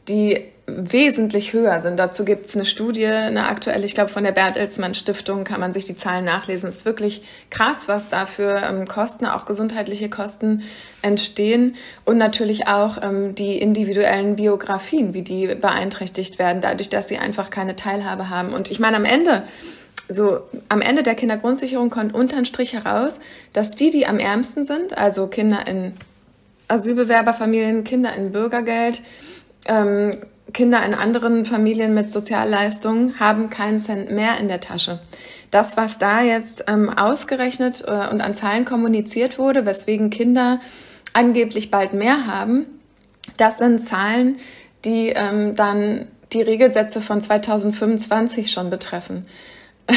die 0.07 0.45
wesentlich 0.77 1.53
höher 1.53 1.81
sind. 1.81 1.97
Dazu 1.97 2.25
gibt 2.25 2.47
es 2.47 2.55
eine 2.55 2.65
Studie, 2.65 3.05
eine 3.05 3.47
aktuelle, 3.47 3.85
ich 3.85 3.93
glaube 3.93 4.11
von 4.11 4.23
der 4.23 4.31
Bertelsmann 4.31 4.95
Stiftung, 4.95 5.43
kann 5.43 5.59
man 5.59 5.73
sich 5.73 5.85
die 5.85 5.95
Zahlen 5.95 6.25
nachlesen. 6.25 6.69
Es 6.69 6.77
ist 6.77 6.85
wirklich 6.85 7.23
krass, 7.49 7.87
was 7.87 8.09
da 8.09 8.25
für 8.25 8.61
ähm, 8.63 8.87
Kosten, 8.87 9.25
auch 9.25 9.45
gesundheitliche 9.45 10.09
Kosten 10.09 10.63
entstehen 11.01 11.75
und 12.05 12.17
natürlich 12.17 12.67
auch 12.67 13.01
ähm, 13.01 13.35
die 13.35 13.57
individuellen 13.57 14.35
Biografien, 14.35 15.13
wie 15.13 15.21
die 15.21 15.47
beeinträchtigt 15.47 16.39
werden, 16.39 16.61
dadurch, 16.61 16.89
dass 16.89 17.07
sie 17.07 17.17
einfach 17.17 17.49
keine 17.49 17.75
Teilhabe 17.75 18.29
haben. 18.29 18.53
Und 18.53 18.71
ich 18.71 18.79
meine, 18.79 18.97
am 18.97 19.05
Ende 19.05 19.43
so 20.09 20.41
am 20.69 20.81
Ende 20.81 21.03
der 21.03 21.15
Kindergrundsicherung 21.15 21.91
kommt 21.91 22.15
unterm 22.15 22.45
Strich 22.45 22.73
heraus, 22.73 23.13
dass 23.53 23.71
die, 23.71 23.91
die 23.91 24.07
am 24.07 24.17
ärmsten 24.17 24.65
sind, 24.65 24.97
also 24.97 25.27
Kinder 25.27 25.67
in 25.67 25.93
Asylbewerberfamilien, 26.67 27.83
Kinder 27.83 28.13
in 28.15 28.31
Bürgergeld, 28.31 29.01
ähm, 29.67 30.17
Kinder 30.53 30.83
in 30.85 30.93
anderen 30.93 31.45
Familien 31.45 31.93
mit 31.93 32.11
Sozialleistungen 32.11 33.19
haben 33.19 33.49
keinen 33.49 33.81
Cent 33.81 34.11
mehr 34.11 34.37
in 34.39 34.47
der 34.47 34.59
Tasche. 34.59 34.99
Das, 35.51 35.77
was 35.77 35.97
da 35.97 36.21
jetzt 36.21 36.65
ähm, 36.67 36.89
ausgerechnet 36.89 37.83
äh, 37.85 38.09
und 38.09 38.21
an 38.21 38.35
Zahlen 38.35 38.65
kommuniziert 38.65 39.37
wurde, 39.37 39.65
weswegen 39.65 40.09
Kinder 40.09 40.59
angeblich 41.13 41.71
bald 41.71 41.93
mehr 41.93 42.27
haben, 42.27 42.65
das 43.37 43.57
sind 43.57 43.79
Zahlen, 43.79 44.37
die 44.85 45.09
ähm, 45.09 45.55
dann 45.55 46.07
die 46.33 46.41
Regelsätze 46.41 47.01
von 47.01 47.21
2025 47.21 48.51
schon 48.51 48.69
betreffen. 48.69 49.25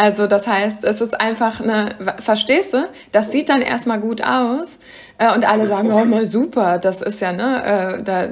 also 0.00 0.26
das 0.26 0.46
heißt, 0.46 0.82
es 0.84 1.02
ist 1.02 1.20
einfach 1.20 1.60
eine, 1.60 1.90
verstehst 2.22 2.72
du, 2.72 2.88
das 3.12 3.30
sieht 3.30 3.50
dann 3.50 3.60
erstmal 3.60 4.00
gut 4.00 4.24
aus 4.24 4.78
äh, 5.18 5.30
und 5.34 5.46
alle 5.46 5.66
sagen, 5.66 5.92
oh 5.92 6.06
mal 6.06 6.24
super, 6.24 6.78
das 6.78 7.02
ist 7.02 7.20
ja, 7.20 7.32
ne, 7.34 7.98
äh, 7.98 8.02
da, 8.02 8.28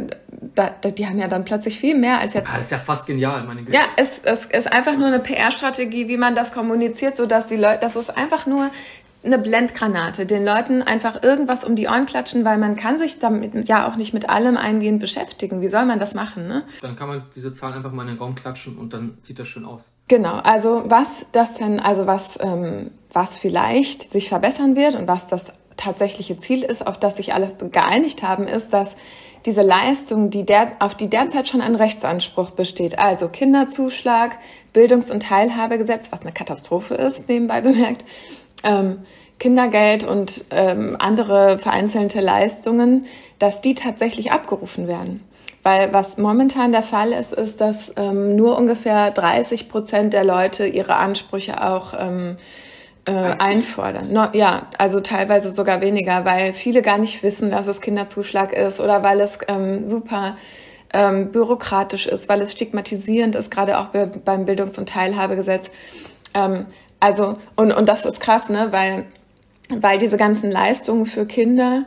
da, 0.55 0.71
da, 0.81 0.91
die 0.91 1.07
haben 1.07 1.19
ja 1.19 1.29
dann 1.29 1.45
plötzlich 1.45 1.79
viel 1.79 1.95
mehr 1.95 2.21
als 2.21 2.33
jetzt. 2.33 2.49
Ah, 2.49 2.55
das 2.57 2.63
ist 2.63 2.71
ja 2.71 2.79
fast 2.79 3.07
genial, 3.07 3.45
meine 3.47 3.65
Güte. 3.65 3.77
Ja, 3.77 3.83
es, 3.97 4.21
es 4.25 4.47
ist 4.47 4.73
einfach 4.73 4.97
nur 4.97 5.09
eine 5.09 5.19
PR-Strategie, 5.19 6.09
wie 6.09 6.17
man 6.17 6.35
das 6.35 6.53
kommuniziert, 6.53 7.19
so 7.19 7.27
dass 7.27 7.49
die 7.49 7.57
Leute, 7.57 7.81
das 7.83 7.97
ist 7.97 8.17
einfach 8.17 8.47
nur 8.47 8.71
eine 9.33 9.39
Blendgranate, 9.39 10.27
den 10.27 10.45
Leuten 10.45 10.83
einfach 10.83 11.23
irgendwas 11.23 11.65
um 11.65 11.77
die 11.77 11.87
Ohren 11.87 12.07
klatschen, 12.07 12.45
weil 12.45 12.59
man 12.59 12.77
kann 12.77 12.99
sich 12.99 13.19
damit 13.19 13.69
ja 13.69 13.89
auch 13.89 13.97
nicht 13.97 14.13
mit 14.13 14.29
allem 14.29 14.57
eingehend 14.57 15.01
beschäftigen. 15.01 15.61
Wie 15.61 15.69
soll 15.69 15.85
man 15.85 15.99
das 15.99 16.15
machen? 16.15 16.49
Ne? 16.49 16.65
Dann 16.81 16.97
kann 16.97 17.09
man 17.09 17.23
diese 17.35 17.53
Zahlen 17.53 17.75
einfach 17.75 17.93
mal 17.93 18.03
in 18.03 18.09
den 18.09 18.19
Raum 18.19 18.35
klatschen 18.35 18.77
und 18.77 18.93
dann 18.93 19.19
sieht 19.23 19.39
das 19.39 19.49
schön 19.49 19.65
aus. 19.65 19.93
Genau, 20.09 20.37
also 20.37 20.85
was 20.87 21.27
das 21.33 21.55
denn, 21.55 21.81
also 21.81 22.07
was, 22.07 22.39
ähm, 22.41 22.91
was 23.13 23.39
vielleicht 23.39 24.11
sich 24.11 24.29
verbessern 24.29 24.77
wird 24.77 24.95
und 24.95 25.07
was 25.07 25.29
das 25.29 25.53
tatsächliche 25.77 26.39
Ziel 26.39 26.63
ist, 26.63 26.87
auf 26.87 26.99
das 26.99 27.17
sich 27.17 27.33
alle 27.35 27.55
geeinigt 27.71 28.23
haben, 28.23 28.45
ist, 28.45 28.73
dass 28.73 28.97
diese 29.47 29.63
Leistung, 29.63 30.31
die 30.31 30.45
der, 30.45 30.73
auf 30.81 30.95
die 30.95 31.09
derzeit 31.09 31.49
schon 31.49 31.61
ein 31.61 31.75
Rechtsanspruch 31.75 32.51
besteht, 32.51 32.99
also 32.99 33.29
Kinderzuschlag, 33.29 34.37
Bildungs- 34.73 35.11
und 35.11 35.23
Teilhabegesetz, 35.23 36.13
was 36.13 36.23
eine 36.23 36.33
Katastrophe 36.33 36.95
ist, 36.95 37.29
nebenbei 37.29 37.61
bemerkt, 37.61 38.05
ähm, 38.63 38.99
Kindergeld 39.39 40.05
und 40.05 40.45
ähm, 40.51 40.97
andere 40.99 41.59
vereinzelte 41.59 42.21
Leistungen, 42.21 43.07
dass 43.39 43.61
die 43.61 43.75
tatsächlich 43.75 44.33
abgerufen 44.33 44.89
werden. 44.89 45.23
Weil 45.63 45.93
was 45.93 46.19
momentan 46.19 46.73
der 46.73 46.83
Fall 46.83 47.13
ist, 47.13 47.33
ist, 47.33 47.61
dass 47.61 47.93
ähm, 47.97 48.37
nur 48.37 48.57
ungefähr 48.57 49.11
30 49.11 49.69
Prozent 49.69 50.13
der 50.13 50.25
Leute 50.25 50.67
ihre 50.67 50.97
Ansprüche 50.97 51.63
auch 51.63 51.95
ähm, 51.99 52.37
äh, 53.05 53.13
einfordern. 53.13 54.13
No, 54.13 54.29
ja, 54.33 54.67
also 54.77 55.01
teilweise 55.01 55.51
sogar 55.51 55.81
weniger, 55.81 56.25
weil 56.25 56.53
viele 56.53 56.83
gar 56.83 56.99
nicht 56.99 57.23
wissen, 57.23 57.51
dass 57.51 57.67
es 57.67 57.81
Kinderzuschlag 57.81 58.53
ist 58.53 58.81
oder 58.81 59.03
weil 59.03 59.21
es 59.21 59.39
ähm, 59.49 59.87
super 59.87 60.37
ähm, 60.93 61.33
bürokratisch 61.33 62.07
ist, 62.07 62.29
weil 62.29 62.41
es 62.41 62.53
stigmatisierend 62.53 63.35
ist, 63.35 63.51
gerade 63.51 63.79
auch 63.79 63.89
beim 64.25 64.45
Bildungs- 64.45 64.79
und 64.79 64.89
Teilhabegesetz. 64.89 65.71
Ähm, 66.35 66.67
also, 67.01 67.39
und, 67.57 67.73
und 67.73 67.89
das 67.89 68.05
ist 68.05 68.21
krass, 68.21 68.49
ne, 68.49 68.69
weil, 68.71 69.07
weil 69.69 69.99
diese 69.99 70.17
ganzen 70.17 70.51
Leistungen 70.51 71.07
für 71.07 71.27
Kinder, 71.27 71.85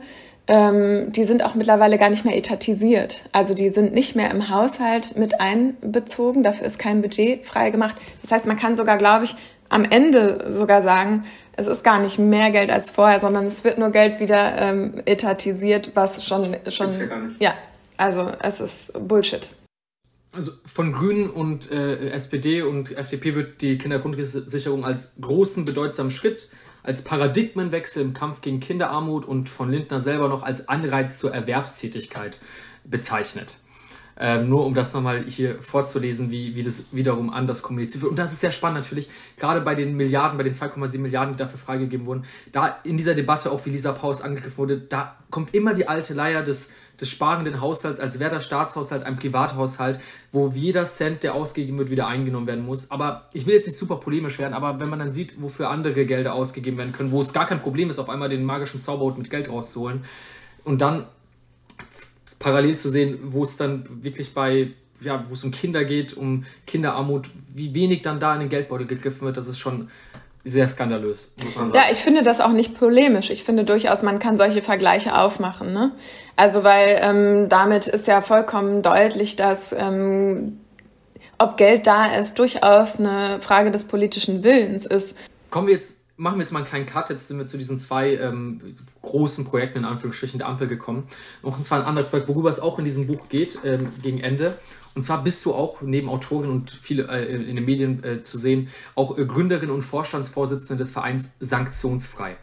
ähm, 0.48 1.12
die 1.12 1.24
sind 1.24 1.44
auch 1.44 1.54
mittlerweile 1.54 1.98
gar 1.98 2.10
nicht 2.10 2.24
mehr 2.24 2.36
etatisiert. 2.36 3.22
Also 3.32 3.54
die 3.54 3.70
sind 3.70 3.94
nicht 3.94 4.16
mehr 4.16 4.30
im 4.30 4.48
Haushalt 4.48 5.16
mit 5.16 5.40
einbezogen, 5.40 6.42
dafür 6.42 6.66
ist 6.66 6.78
kein 6.78 7.02
Budget 7.02 7.44
freigemacht. 7.44 7.96
Das 8.22 8.32
heißt, 8.32 8.46
man 8.46 8.56
kann 8.56 8.76
sogar, 8.76 8.98
glaube 8.98 9.24
ich, 9.24 9.36
am 9.68 9.84
Ende 9.84 10.46
sogar 10.48 10.82
sagen, 10.82 11.24
es 11.56 11.66
ist 11.66 11.84
gar 11.84 12.00
nicht 12.00 12.18
mehr 12.18 12.50
Geld 12.50 12.70
als 12.70 12.90
vorher, 12.90 13.20
sondern 13.20 13.46
es 13.46 13.62
wird 13.64 13.78
nur 13.78 13.90
Geld 13.90 14.20
wieder 14.20 14.58
ähm, 14.58 15.02
etatisiert, 15.04 15.92
was 15.94 16.24
schon 16.26 16.56
schon 16.68 16.92
ja, 17.38 17.50
ja, 17.50 17.54
also 17.96 18.30
es 18.40 18.60
ist 18.60 18.92
Bullshit. 19.08 19.48
Also 20.32 20.52
von 20.64 20.92
Grünen 20.92 21.28
und 21.28 21.70
äh, 21.70 22.08
SPD 22.10 22.62
und 22.62 22.96
FDP 22.96 23.34
wird 23.34 23.60
die 23.60 23.76
Kindergrundsicherung 23.76 24.82
als 24.82 25.12
großen, 25.20 25.66
bedeutsamen 25.66 26.10
Schritt, 26.10 26.48
als 26.82 27.04
Paradigmenwechsel 27.04 28.02
im 28.02 28.14
Kampf 28.14 28.40
gegen 28.40 28.58
Kinderarmut 28.58 29.26
und 29.26 29.50
von 29.50 29.70
Lindner 29.70 30.00
selber 30.00 30.28
noch 30.28 30.42
als 30.42 30.68
Anreiz 30.68 31.18
zur 31.18 31.34
Erwerbstätigkeit 31.34 32.40
bezeichnet. 32.84 33.58
Ähm, 34.18 34.48
nur 34.48 34.64
um 34.64 34.74
das 34.74 34.94
nochmal 34.94 35.24
hier 35.24 35.60
vorzulesen, 35.60 36.30
wie, 36.30 36.54
wie 36.54 36.62
das 36.62 36.86
wiederum 36.92 37.30
anders 37.30 37.62
kommuniziert 37.62 38.02
wird. 38.02 38.10
Und 38.10 38.18
das 38.18 38.32
ist 38.32 38.40
sehr 38.40 38.52
spannend 38.52 38.78
natürlich, 38.78 39.10
gerade 39.38 39.60
bei 39.60 39.74
den 39.74 39.96
Milliarden, 39.96 40.38
bei 40.38 40.44
den 40.44 40.54
2,7 40.54 40.98
Milliarden, 40.98 41.34
die 41.34 41.38
dafür 41.38 41.58
freigegeben 41.58 42.06
wurden, 42.06 42.24
da 42.52 42.78
in 42.84 42.96
dieser 42.96 43.14
Debatte, 43.14 43.50
auch 43.50 43.64
wie 43.66 43.70
Lisa 43.70 43.92
Paus 43.92 44.22
angegriffen 44.22 44.58
wurde, 44.58 44.78
da 44.78 45.16
kommt 45.30 45.54
immer 45.54 45.74
die 45.74 45.88
alte 45.88 46.14
Leier 46.14 46.42
des 46.42 46.72
des 47.02 47.10
sparenden 47.10 47.60
Haushalts, 47.60 48.00
als 48.00 48.18
wäre 48.18 48.30
der 48.30 48.40
Staatshaushalt 48.40 49.02
ein 49.02 49.16
Privathaushalt, 49.16 50.00
wo 50.30 50.48
jeder 50.48 50.84
Cent, 50.84 51.24
der 51.24 51.34
ausgegeben 51.34 51.76
wird, 51.76 51.90
wieder 51.90 52.06
eingenommen 52.06 52.46
werden 52.46 52.64
muss. 52.64 52.90
Aber 52.90 53.28
ich 53.32 53.44
will 53.44 53.54
jetzt 53.54 53.66
nicht 53.66 53.78
super 53.78 53.96
polemisch 53.96 54.38
werden, 54.38 54.54
aber 54.54 54.80
wenn 54.80 54.88
man 54.88 55.00
dann 55.00 55.12
sieht, 55.12 55.42
wofür 55.42 55.68
andere 55.68 56.06
Gelder 56.06 56.32
ausgegeben 56.34 56.78
werden 56.78 56.92
können, 56.92 57.10
wo 57.10 57.20
es 57.20 57.32
gar 57.32 57.46
kein 57.46 57.60
Problem 57.60 57.90
ist, 57.90 57.98
auf 57.98 58.08
einmal 58.08 58.28
den 58.28 58.44
magischen 58.44 58.80
Zauberhut 58.80 59.18
mit 59.18 59.28
Geld 59.28 59.50
rauszuholen 59.50 60.04
und 60.64 60.80
dann 60.80 61.06
parallel 62.38 62.76
zu 62.76 62.88
sehen, 62.88 63.18
wo 63.24 63.42
es 63.42 63.56
dann 63.56 63.84
wirklich 64.02 64.32
bei 64.32 64.70
ja, 65.00 65.28
wo 65.28 65.34
es 65.34 65.42
um 65.42 65.50
Kinder 65.50 65.84
geht, 65.84 66.16
um 66.16 66.44
Kinderarmut, 66.64 67.28
wie 67.52 67.74
wenig 67.74 68.02
dann 68.02 68.20
da 68.20 68.34
in 68.34 68.40
den 68.40 68.48
Geldbeutel 68.48 68.86
gegriffen 68.86 69.22
wird, 69.22 69.36
das 69.36 69.48
ist 69.48 69.58
schon 69.58 69.88
sehr 70.44 70.68
skandalös, 70.68 71.32
muss 71.42 71.54
man 71.54 71.66
sagen. 71.66 71.76
Ja, 71.76 71.92
ich 71.92 71.98
finde 71.98 72.22
das 72.22 72.40
auch 72.40 72.52
nicht 72.52 72.78
polemisch. 72.78 73.30
Ich 73.30 73.44
finde 73.44 73.64
durchaus, 73.64 74.02
man 74.02 74.18
kann 74.18 74.36
solche 74.36 74.62
Vergleiche 74.62 75.16
aufmachen. 75.16 75.72
Ne? 75.72 75.92
Also 76.36 76.64
weil 76.64 76.98
ähm, 77.00 77.48
damit 77.48 77.86
ist 77.86 78.06
ja 78.08 78.20
vollkommen 78.22 78.82
deutlich, 78.82 79.36
dass 79.36 79.72
ähm, 79.72 80.58
ob 81.38 81.56
Geld 81.56 81.86
da 81.86 82.14
ist, 82.16 82.38
durchaus 82.38 82.98
eine 82.98 83.40
Frage 83.40 83.70
des 83.70 83.84
politischen 83.84 84.42
Willens 84.42 84.86
ist. 84.86 85.16
Kommen 85.50 85.68
wir 85.68 85.74
jetzt, 85.74 85.96
machen 86.16 86.36
wir 86.36 86.42
jetzt 86.42 86.52
mal 86.52 86.60
einen 86.60 86.68
kleinen 86.68 86.86
Cut. 86.86 87.10
Jetzt 87.10 87.28
sind 87.28 87.38
wir 87.38 87.46
zu 87.46 87.58
diesen 87.58 87.78
zwei 87.78 88.14
ähm, 88.16 88.74
großen 89.02 89.44
Projekten 89.44 89.78
in 89.78 89.84
Anführungsstrichen 89.84 90.38
der 90.38 90.48
Ampel 90.48 90.66
gekommen. 90.66 91.04
Noch 91.42 91.58
ein 91.58 91.64
zwar 91.64 91.80
ein 91.80 91.84
anderes 91.86 92.08
Projekt, 92.08 92.28
worüber 92.28 92.50
es 92.50 92.60
auch 92.60 92.78
in 92.78 92.84
diesem 92.84 93.06
Buch 93.06 93.28
geht, 93.28 93.58
ähm, 93.64 93.92
gegen 94.02 94.20
Ende. 94.20 94.58
Und 94.94 95.02
zwar 95.02 95.24
bist 95.24 95.44
du 95.44 95.54
auch 95.54 95.80
neben 95.80 96.08
Autorin 96.08 96.50
und 96.50 96.70
viele 96.70 97.08
äh, 97.08 97.24
in 97.24 97.56
den 97.56 97.64
Medien 97.64 98.04
äh, 98.04 98.22
zu 98.22 98.38
sehen, 98.38 98.68
auch 98.94 99.16
äh, 99.16 99.24
Gründerin 99.24 99.70
und 99.70 99.82
Vorstandsvorsitzende 99.82 100.82
des 100.82 100.92
Vereins 100.92 101.36
Sanktionsfrei. 101.40 102.36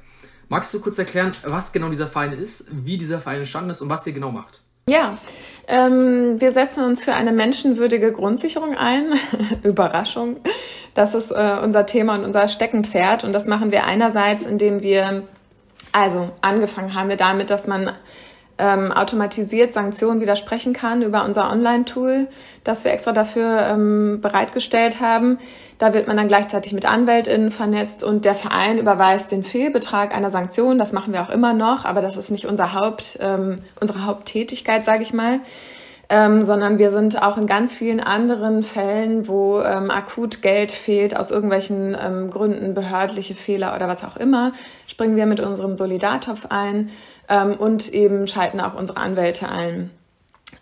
Magst 0.47 0.73
du 0.73 0.81
kurz 0.81 0.97
erklären, 0.97 1.31
was 1.43 1.71
genau 1.71 1.89
dieser 1.89 2.07
Verein 2.07 2.33
ist, 2.33 2.69
wie 2.71 2.97
dieser 2.97 3.21
Verein 3.21 3.39
entstanden 3.39 3.69
ist 3.69 3.81
und 3.81 3.89
was 3.89 4.07
ihr 4.07 4.13
genau 4.13 4.31
macht? 4.31 4.61
Ja, 4.87 5.19
ähm, 5.67 6.41
wir 6.41 6.51
setzen 6.51 6.83
uns 6.83 7.03
für 7.03 7.13
eine 7.13 7.31
menschenwürdige 7.31 8.11
Grundsicherung 8.11 8.75
ein. 8.75 9.13
Überraschung. 9.63 10.37
Das 10.95 11.13
ist 11.13 11.29
äh, 11.29 11.57
unser 11.63 11.85
Thema 11.85 12.15
und 12.15 12.25
unser 12.25 12.47
Steckenpferd. 12.47 13.23
Und 13.23 13.33
das 13.33 13.45
machen 13.45 13.71
wir 13.71 13.83
einerseits, 13.83 14.47
indem 14.47 14.81
wir, 14.81 15.27
also 15.91 16.31
angefangen 16.41 16.95
haben 16.95 17.09
wir 17.09 17.17
damit, 17.17 17.51
dass 17.51 17.67
man 17.67 17.91
ähm, 18.59 18.91
automatisiert 18.91 19.73
Sanktionen 19.73 20.21
widersprechen 20.21 20.73
kann 20.73 21.01
über 21.01 21.25
unser 21.25 21.49
Online-Tool, 21.51 22.27
das 22.63 22.83
wir 22.83 22.91
extra 22.91 23.13
dafür 23.13 23.67
ähm, 23.71 24.19
bereitgestellt 24.21 24.99
haben. 24.99 25.39
Da 25.77 25.93
wird 25.93 26.07
man 26.07 26.17
dann 26.17 26.27
gleichzeitig 26.27 26.73
mit 26.73 26.85
AnwältInnen 26.85 27.51
vernetzt 27.51 28.03
und 28.03 28.25
der 28.25 28.35
Verein 28.35 28.77
überweist 28.77 29.31
den 29.31 29.45
Fehlbetrag 29.45 30.13
einer 30.13 30.29
Sanktion. 30.29 30.77
Das 30.77 30.91
machen 30.91 31.13
wir 31.13 31.21
auch 31.21 31.29
immer 31.29 31.53
noch, 31.53 31.85
aber 31.85 32.01
das 32.01 32.17
ist 32.17 32.31
nicht 32.31 32.45
unser 32.45 32.73
Haupt, 32.73 33.17
ähm, 33.21 33.59
unsere 33.79 34.05
Haupttätigkeit, 34.05 34.83
sage 34.85 35.03
ich 35.03 35.13
mal. 35.13 35.39
Ähm, 36.11 36.43
sondern 36.43 36.79
wir 36.79 36.89
sind 36.89 37.21
auch 37.21 37.37
in 37.37 37.45
ganz 37.45 37.75
vielen 37.75 37.99
anderen 37.99 38.63
Fällen, 38.63 39.27
wo 39.27 39.61
ähm, 39.61 39.91
akut 39.91 40.41
Geld 40.41 40.71
fehlt, 40.71 41.15
aus 41.15 41.29
irgendwelchen 41.29 41.95
ähm, 42.01 42.31
Gründen, 42.31 42.73
behördliche 42.73 43.35
Fehler 43.35 43.75
oder 43.75 43.87
was 43.87 44.03
auch 44.03 44.17
immer, 44.17 44.53
springen 44.87 45.15
wir 45.15 45.27
mit 45.27 45.39
unserem 45.39 45.77
Solidartopf 45.77 46.47
ein 46.49 46.89
ähm, 47.27 47.53
und 47.53 47.93
eben 47.93 48.25
schalten 48.25 48.59
auch 48.59 48.73
unsere 48.73 48.97
Anwälte 48.97 49.49
ein. 49.49 49.91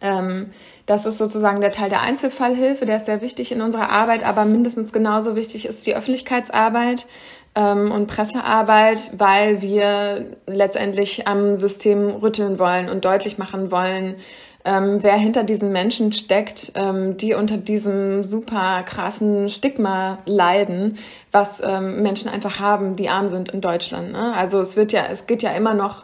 Ähm, 0.01 0.47
das 0.85 1.05
ist 1.05 1.17
sozusagen 1.17 1.61
der 1.61 1.71
Teil 1.71 1.89
der 1.89 2.01
Einzelfallhilfe, 2.01 2.85
der 2.85 2.97
ist 2.97 3.05
sehr 3.05 3.21
wichtig 3.21 3.51
in 3.51 3.61
unserer 3.61 3.89
Arbeit, 3.89 4.25
aber 4.25 4.45
mindestens 4.45 4.93
genauso 4.93 5.35
wichtig 5.35 5.65
ist 5.65 5.85
die 5.85 5.95
Öffentlichkeitsarbeit 5.95 7.07
ähm, 7.55 7.91
und 7.91 8.07
Pressearbeit, 8.07 9.11
weil 9.17 9.61
wir 9.61 10.37
letztendlich 10.45 11.27
am 11.27 11.55
System 11.55 12.09
rütteln 12.09 12.59
wollen 12.59 12.89
und 12.89 13.03
deutlich 13.03 13.37
machen 13.37 13.71
wollen, 13.71 14.15
ähm, 14.67 15.01
wer 15.01 15.15
hinter 15.15 15.45
diesen 15.45 15.71
Menschen 15.71 16.11
steckt, 16.11 16.73
ähm, 16.75 17.15
die 17.15 17.33
unter 17.33 17.55
diesem 17.55 18.25
super 18.25 18.83
krassen 18.83 19.47
Stigma 19.47 20.17
leiden, 20.25 20.97
was 21.31 21.61
ähm, 21.63 22.03
Menschen 22.03 22.29
einfach 22.29 22.59
haben, 22.59 22.97
die 22.97 23.07
arm 23.07 23.29
sind 23.29 23.49
in 23.49 23.61
Deutschland. 23.61 24.11
Ne? 24.11 24.33
Also 24.35 24.59
es 24.59 24.75
wird 24.75 24.91
ja, 24.91 25.05
es 25.09 25.25
geht 25.25 25.41
ja 25.41 25.51
immer 25.51 25.73
noch 25.73 26.03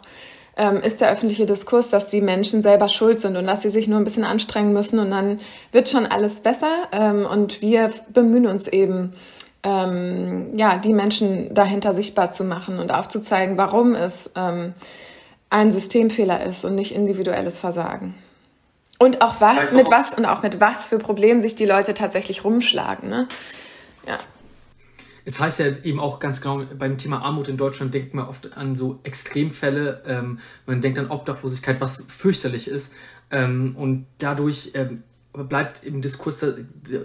ähm, 0.56 0.76
ist 0.76 1.02
der 1.02 1.10
öffentliche 1.10 1.44
Diskurs, 1.44 1.90
dass 1.90 2.08
die 2.08 2.22
Menschen 2.22 2.62
selber 2.62 2.88
schuld 2.88 3.20
sind 3.20 3.36
und 3.36 3.46
dass 3.46 3.60
sie 3.60 3.70
sich 3.70 3.86
nur 3.86 3.98
ein 3.98 4.04
bisschen 4.04 4.24
anstrengen 4.24 4.72
müssen 4.72 4.98
und 4.98 5.10
dann 5.10 5.40
wird 5.72 5.90
schon 5.90 6.06
alles 6.06 6.36
besser. 6.40 6.88
Ähm, 6.92 7.26
und 7.26 7.60
wir 7.60 7.90
bemühen 8.14 8.46
uns 8.46 8.66
eben, 8.68 9.12
ähm, 9.62 10.56
ja, 10.56 10.78
die 10.78 10.94
Menschen 10.94 11.52
dahinter 11.52 11.92
sichtbar 11.92 12.32
zu 12.32 12.44
machen 12.44 12.78
und 12.78 12.92
aufzuzeigen, 12.92 13.58
warum 13.58 13.94
es 13.94 14.30
ein 14.34 15.72
Systemfehler 15.72 16.44
ist 16.44 16.64
und 16.64 16.74
nicht 16.74 16.94
individuelles 16.94 17.58
Versagen. 17.58 18.14
Und 19.04 19.20
auch 19.20 19.38
was, 19.42 19.72
mit 19.72 19.90
was 19.90 20.14
und 20.14 20.24
auch 20.24 20.42
mit 20.42 20.62
was 20.62 20.86
für 20.86 20.98
Problemen 20.98 21.42
sich 21.42 21.54
die 21.54 21.66
Leute 21.66 21.92
tatsächlich 21.92 22.42
rumschlagen. 22.42 23.10
Ne? 23.10 23.28
Ja. 24.06 24.18
Es 25.26 25.40
heißt 25.40 25.58
ja 25.58 25.66
eben 25.84 26.00
auch 26.00 26.20
ganz 26.20 26.40
genau, 26.40 26.62
beim 26.78 26.96
Thema 26.96 27.20
Armut 27.20 27.48
in 27.48 27.58
Deutschland 27.58 27.92
denkt 27.92 28.14
man 28.14 28.26
oft 28.26 28.56
an 28.56 28.74
so 28.74 29.00
Extremfälle. 29.02 30.02
Ähm, 30.06 30.38
man 30.64 30.80
denkt 30.80 30.98
an 30.98 31.10
Obdachlosigkeit, 31.10 31.82
was 31.82 32.06
fürchterlich 32.08 32.66
ist. 32.66 32.94
Ähm, 33.30 33.76
und 33.76 34.06
dadurch 34.16 34.70
ähm, 34.72 35.02
bleibt 35.34 35.82
im 35.84 36.00
Diskurs, 36.00 36.38
da 36.38 36.54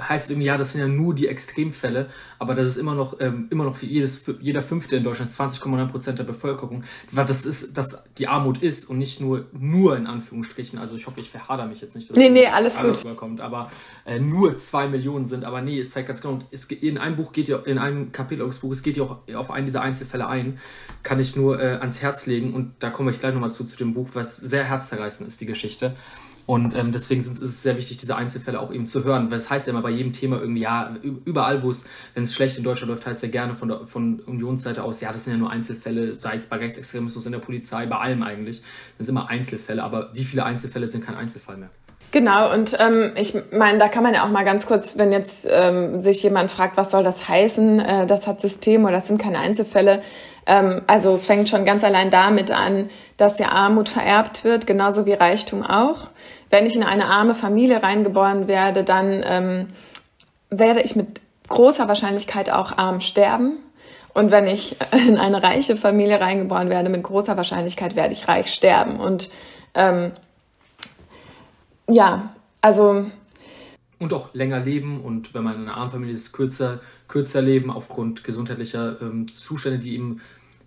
heißt 0.07 0.25
es 0.25 0.31
irgendwie, 0.31 0.47
ja, 0.47 0.57
das 0.57 0.73
sind 0.73 0.81
ja 0.81 0.87
nur 0.87 1.15
die 1.15 1.27
Extremfälle, 1.27 2.09
aber 2.37 2.53
das 2.53 2.67
ist 2.67 2.77
immer 2.77 2.93
noch, 2.93 3.19
ähm, 3.19 3.47
immer 3.49 3.63
noch 3.63 3.75
für 3.75 3.87
jedes, 3.87 4.19
für 4.19 4.37
jeder 4.39 4.61
Fünfte 4.61 4.97
in 4.97 5.03
Deutschland, 5.03 5.31
20,9 5.31 5.87
Prozent 5.87 6.19
der 6.19 6.25
Bevölkerung, 6.25 6.83
weil 7.11 7.25
das 7.25 7.45
ist, 7.45 7.75
dass 7.75 8.03
die 8.17 8.27
Armut 8.27 8.61
ist 8.61 8.87
und 8.87 8.99
nicht 8.99 9.19
nur, 9.19 9.47
nur 9.51 9.97
in 9.97 10.05
Anführungsstrichen, 10.05 10.77
also 10.77 10.95
ich 10.95 11.07
hoffe, 11.07 11.19
ich 11.19 11.29
verhader 11.29 11.65
mich 11.65 11.81
jetzt 11.81 11.95
nicht, 11.95 12.09
dass 12.09 12.17
nee, 12.17 12.29
nee, 12.29 12.45
alles, 12.45 12.77
gut. 12.77 13.03
Überkommt, 13.03 13.41
aber 13.41 13.71
äh, 14.05 14.19
nur 14.19 14.57
zwei 14.57 14.87
Millionen 14.87 15.25
sind, 15.25 15.43
aber 15.43 15.61
nee, 15.61 15.79
es 15.79 15.89
zeigt 15.91 16.07
ganz 16.07 16.21
genau, 16.21 16.39
es, 16.51 16.65
in 16.65 16.99
einem 16.99 17.15
Buch 17.15 17.33
geht 17.33 17.47
ja, 17.47 17.57
in 17.57 17.79
einem 17.79 18.11
Kapitel 18.11 18.43
eures 18.43 18.59
Buches 18.59 18.83
geht 18.83 18.97
ja 18.97 19.03
auch 19.03 19.17
auf 19.33 19.49
einen 19.49 19.65
dieser 19.65 19.81
Einzelfälle 19.81 20.27
ein, 20.27 20.59
kann 21.01 21.19
ich 21.19 21.35
nur 21.35 21.59
äh, 21.59 21.77
ans 21.77 22.01
Herz 22.03 22.27
legen 22.27 22.53
und 22.53 22.73
da 22.79 22.91
komme 22.91 23.09
ich 23.09 23.19
gleich 23.19 23.33
nochmal 23.33 23.51
zu, 23.51 23.63
zu 23.63 23.75
dem 23.75 23.95
Buch, 23.95 24.09
was 24.13 24.37
sehr 24.37 24.65
herzzerreißend 24.65 25.27
ist, 25.27 25.41
die 25.41 25.47
Geschichte. 25.47 25.95
Und 26.49 26.75
ähm, 26.75 26.91
deswegen 26.91 27.21
ist 27.21 27.39
es 27.39 27.61
sehr 27.61 27.77
wichtig, 27.77 27.97
diese 27.97 28.15
Einzelfälle 28.15 28.59
auch 28.59 28.73
eben 28.73 28.87
zu 28.87 29.03
hören. 29.03 29.31
Es 29.31 29.51
heißt 29.51 29.67
ja 29.67 29.71
immer 29.71 29.83
bei 29.83 29.91
jedem 29.91 30.13
Thema 30.13 30.39
irgendwie, 30.39 30.61
ja, 30.61 30.95
überall, 31.23 31.61
wo 31.61 31.69
es, 31.69 31.83
wenn 32.15 32.23
es 32.23 32.33
schlecht 32.33 32.57
in 32.57 32.63
Deutschland 32.63 32.89
läuft, 32.89 33.05
heißt 33.05 33.21
ja 33.21 33.29
gerne 33.29 33.53
von, 33.53 33.67
der, 33.67 33.85
von 33.85 34.19
Unionsseite 34.21 34.83
aus, 34.83 34.99
ja, 34.99 35.11
das 35.11 35.25
sind 35.25 35.33
ja 35.33 35.37
nur 35.37 35.51
Einzelfälle, 35.51 36.15
sei 36.15 36.33
es 36.33 36.49
bei 36.49 36.55
Rechtsextremismus 36.55 37.23
in 37.27 37.33
der 37.33 37.39
Polizei, 37.39 37.85
bei 37.85 37.97
allem 37.97 38.23
eigentlich. 38.23 38.63
Das 38.97 39.05
sind 39.05 39.15
immer 39.15 39.29
Einzelfälle, 39.29 39.83
aber 39.83 40.09
wie 40.15 40.23
viele 40.23 40.43
Einzelfälle 40.43 40.87
sind 40.87 41.05
kein 41.05 41.13
Einzelfall 41.13 41.57
mehr? 41.57 41.69
Genau, 42.11 42.51
und 42.51 42.75
ähm, 42.79 43.11
ich 43.15 43.35
meine, 43.51 43.77
da 43.77 43.87
kann 43.87 44.01
man 44.01 44.15
ja 44.15 44.25
auch 44.25 44.31
mal 44.31 44.43
ganz 44.43 44.65
kurz, 44.65 44.97
wenn 44.97 45.11
jetzt 45.11 45.47
ähm, 45.47 46.01
sich 46.01 46.23
jemand 46.23 46.49
fragt, 46.49 46.77
was 46.77 46.89
soll 46.89 47.03
das 47.03 47.29
heißen, 47.29 47.79
äh, 47.79 48.07
das 48.07 48.25
hat 48.25 48.41
System 48.41 48.85
oder 48.85 48.93
das 48.93 49.07
sind 49.07 49.21
keine 49.21 49.37
Einzelfälle. 49.37 50.01
Ähm, 50.47 50.81
also 50.87 51.13
es 51.13 51.25
fängt 51.25 51.47
schon 51.47 51.63
ganz 51.63 51.83
allein 51.83 52.09
damit 52.09 52.49
an, 52.49 52.89
dass 53.17 53.37
ja 53.37 53.49
Armut 53.49 53.89
vererbt 53.89 54.43
wird, 54.43 54.65
genauso 54.65 55.05
wie 55.05 55.13
Reichtum 55.13 55.61
auch. 55.61 56.07
Wenn 56.49 56.65
ich 56.65 56.75
in 56.75 56.83
eine 56.83 57.05
arme 57.05 57.35
Familie 57.35 57.83
reingeboren 57.83 58.47
werde, 58.47 58.83
dann 58.83 59.23
ähm, 59.25 59.67
werde 60.49 60.81
ich 60.81 60.95
mit 60.95 61.21
großer 61.47 61.87
Wahrscheinlichkeit 61.87 62.49
auch 62.49 62.77
arm 62.77 63.01
sterben. 63.01 63.57
Und 64.13 64.31
wenn 64.31 64.47
ich 64.47 64.75
in 65.07 65.17
eine 65.17 65.43
reiche 65.43 65.77
Familie 65.77 66.19
reingeboren 66.19 66.69
werde, 66.69 66.89
mit 66.89 67.03
großer 67.03 67.37
Wahrscheinlichkeit 67.37 67.95
werde 67.95 68.13
ich 68.13 68.27
reich 68.27 68.53
sterben. 68.53 68.99
Und 68.99 69.29
ähm, 69.75 70.11
ja, 71.89 72.33
also. 72.61 73.05
Und 73.99 74.13
auch 74.13 74.33
länger 74.33 74.59
leben 74.59 75.01
und 75.01 75.33
wenn 75.33 75.43
man 75.43 75.55
in 75.55 75.61
einer 75.63 75.77
armen 75.77 75.91
Familie 75.91 76.13
ist, 76.13 76.31
kürzer, 76.31 76.79
kürzer 77.07 77.41
leben 77.41 77.69
aufgrund 77.69 78.23
gesundheitlicher 78.23 79.01
ähm, 79.01 79.27
Zustände, 79.27 79.79
die 79.79 79.95
eben 79.95 80.21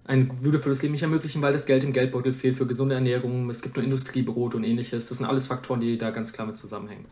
ein 0.05 0.43
würdevolles 0.43 0.83
Leben 0.83 0.93
nicht 0.93 1.03
ermöglichen, 1.03 1.43
weil 1.43 1.53
das 1.53 1.67
Geld 1.67 1.85
im 1.85 1.93
Geldbeutel 1.93 2.33
fehlt 2.33 2.57
für 2.57 2.67
gesunde 2.67 2.95
Ernährung, 2.95 3.49
es 3.51 3.63
gibt 3.63 3.77
nur 3.77 3.85
Industriebrot 3.85 4.55
und 4.55 4.65
ähnliches. 4.65 5.09
Das 5.09 5.19
sind 5.19 5.27
alles 5.27 5.47
Faktoren, 5.47 5.81
die 5.81 5.99
da 5.99 6.11
ganz 6.11 6.33
klar 6.33 6.47
mit 6.47 6.57
zusammenhängen. 6.57 7.07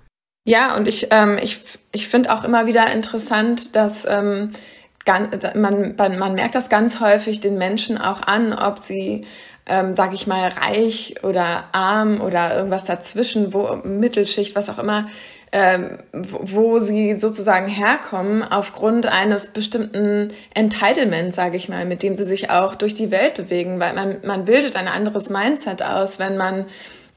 Ja, 0.44 0.76
und 0.76 0.88
ich, 0.88 1.08
ähm, 1.10 1.38
ich, 1.42 1.60
ich 1.92 2.08
finde 2.08 2.32
auch 2.32 2.44
immer 2.44 2.66
wieder 2.66 2.92
interessant, 2.92 3.76
dass 3.76 4.06
ähm, 4.08 4.52
man, 5.54 5.96
man 5.96 6.34
merkt 6.34 6.54
das 6.54 6.68
ganz 6.68 7.00
häufig 7.00 7.40
den 7.40 7.58
Menschen 7.58 7.98
auch 7.98 8.22
an, 8.22 8.52
ob 8.52 8.78
sie 8.78 9.24
ähm, 9.70 9.94
sage 9.94 10.16
ich 10.16 10.26
mal, 10.26 10.48
reich 10.48 11.14
oder 11.22 11.64
arm 11.72 12.20
oder 12.20 12.56
irgendwas 12.56 12.84
dazwischen, 12.84 13.54
wo 13.54 13.76
Mittelschicht, 13.84 14.56
was 14.56 14.68
auch 14.68 14.78
immer, 14.78 15.06
ähm, 15.52 15.98
wo 16.12 16.78
sie 16.78 17.16
sozusagen 17.16 17.66
herkommen 17.66 18.42
aufgrund 18.42 19.06
eines 19.06 19.48
bestimmten 19.48 20.28
Entitlements, 20.54 21.36
sage 21.36 21.56
ich 21.56 21.68
mal, 21.68 21.86
mit 21.86 22.02
dem 22.02 22.14
sie 22.14 22.24
sich 22.24 22.50
auch 22.50 22.76
durch 22.76 22.94
die 22.94 23.10
Welt 23.10 23.34
bewegen, 23.34 23.80
weil 23.80 23.94
man, 23.94 24.18
man 24.24 24.44
bildet 24.44 24.76
ein 24.76 24.86
anderes 24.86 25.28
Mindset 25.28 25.82
aus, 25.82 26.18
wenn 26.18 26.36
man 26.36 26.66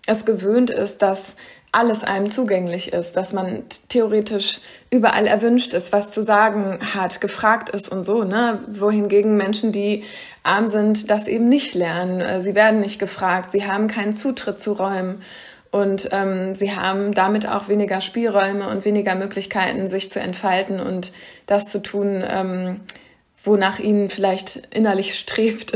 es 0.08 0.26
gewöhnt 0.26 0.70
ist, 0.70 1.02
dass 1.02 1.36
alles 1.72 2.04
einem 2.04 2.30
zugänglich 2.30 2.94
ist, 2.94 3.14
dass 3.14 3.34
man 3.34 3.64
theoretisch 3.90 4.60
überall 4.92 5.26
erwünscht 5.26 5.74
ist, 5.74 5.92
was 5.92 6.12
zu 6.12 6.22
sagen 6.22 6.80
hat, 6.94 7.20
gefragt 7.20 7.70
ist 7.70 7.90
und 7.90 8.04
so, 8.04 8.24
ne? 8.24 8.60
Wohingegen 8.68 9.38
Menschen, 9.38 9.72
die 9.72 10.04
arm 10.44 10.68
sind, 10.68 11.10
das 11.10 11.28
eben 11.28 11.50
nicht 11.50 11.74
lernen. 11.74 12.22
Äh, 12.22 12.42
sie 12.42 12.54
werden 12.54 12.80
nicht 12.80 13.00
gefragt, 13.00 13.52
sie 13.52 13.66
haben 13.66 13.88
keinen 13.88 14.14
Zutritt 14.14 14.62
zu 14.62 14.74
Räumen 14.74 15.24
und 15.74 16.10
ähm, 16.12 16.54
sie 16.54 16.76
haben 16.76 17.16
damit 17.16 17.48
auch 17.48 17.68
weniger 17.68 18.00
Spielräume 18.00 18.70
und 18.70 18.86
weniger 18.86 19.16
Möglichkeiten, 19.16 19.90
sich 19.90 20.12
zu 20.12 20.20
entfalten 20.20 20.80
und 20.80 21.14
das 21.48 21.66
zu 21.66 21.82
tun, 21.82 22.24
ähm, 22.24 22.82
wonach 23.44 23.80
ihnen 23.80 24.12
vielleicht 24.12 24.68
innerlich 24.70 25.18
strebt. 25.18 25.74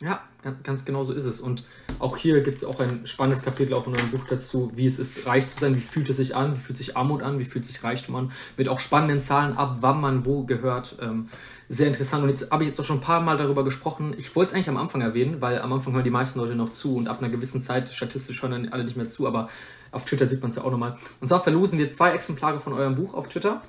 Ja, 0.00 0.22
ganz 0.62 0.84
genau 0.84 1.02
so 1.02 1.12
ist 1.14 1.24
es. 1.24 1.40
Und 1.40 1.64
auch 1.98 2.16
hier 2.16 2.42
gibt 2.42 2.58
es 2.58 2.64
auch 2.64 2.78
ein 2.78 3.06
spannendes 3.08 3.42
Kapitel 3.42 3.74
auch 3.74 3.88
in 3.88 3.96
eurem 3.96 4.12
Buch 4.12 4.24
dazu, 4.28 4.70
wie 4.76 4.86
es 4.86 5.00
ist, 5.00 5.26
reich 5.26 5.48
zu 5.48 5.58
sein, 5.58 5.74
wie 5.74 5.80
fühlt 5.80 6.08
es 6.08 6.18
sich 6.18 6.36
an, 6.36 6.54
wie 6.54 6.60
fühlt 6.60 6.78
sich 6.78 6.96
Armut 6.96 7.24
an, 7.24 7.40
wie 7.40 7.44
fühlt 7.44 7.64
sich 7.64 7.82
Reichtum 7.82 8.14
an, 8.14 8.32
mit 8.56 8.68
auch 8.68 8.78
spannenden 8.78 9.20
Zahlen 9.20 9.56
ab, 9.56 9.78
wann 9.80 10.00
man 10.00 10.24
wo 10.24 10.44
gehört. 10.44 10.98
Ähm, 11.00 11.28
sehr 11.68 11.88
interessant. 11.88 12.22
Und 12.22 12.30
jetzt 12.30 12.50
habe 12.50 12.62
ich 12.62 12.68
jetzt 12.68 12.80
auch 12.80 12.84
schon 12.84 12.98
ein 12.98 13.02
paar 13.02 13.20
Mal 13.20 13.36
darüber 13.36 13.64
gesprochen. 13.64 14.14
Ich 14.18 14.34
wollte 14.36 14.50
es 14.50 14.54
eigentlich 14.54 14.68
am 14.68 14.76
Anfang 14.76 15.00
erwähnen, 15.00 15.40
weil 15.40 15.60
am 15.60 15.72
Anfang 15.72 15.94
hören 15.94 16.04
die 16.04 16.10
meisten 16.10 16.38
Leute 16.38 16.54
noch 16.54 16.70
zu 16.70 16.96
und 16.96 17.08
ab 17.08 17.20
einer 17.20 17.30
gewissen 17.30 17.60
Zeit 17.62 17.88
statistisch 17.88 18.42
hören 18.42 18.52
dann 18.52 18.68
alle 18.68 18.84
nicht 18.84 18.96
mehr 18.96 19.06
zu, 19.06 19.26
aber 19.26 19.48
auf 19.90 20.04
Twitter 20.04 20.26
sieht 20.26 20.42
man 20.42 20.50
es 20.50 20.56
ja 20.56 20.64
auch 20.64 20.70
nochmal. 20.70 20.96
Und 21.20 21.28
zwar 21.28 21.42
verlosen 21.42 21.78
wir 21.78 21.90
zwei 21.90 22.10
Exemplare 22.10 22.60
von 22.60 22.72
eurem 22.72 22.94
Buch 22.94 23.14
auf 23.14 23.28
Twitter. 23.28 23.62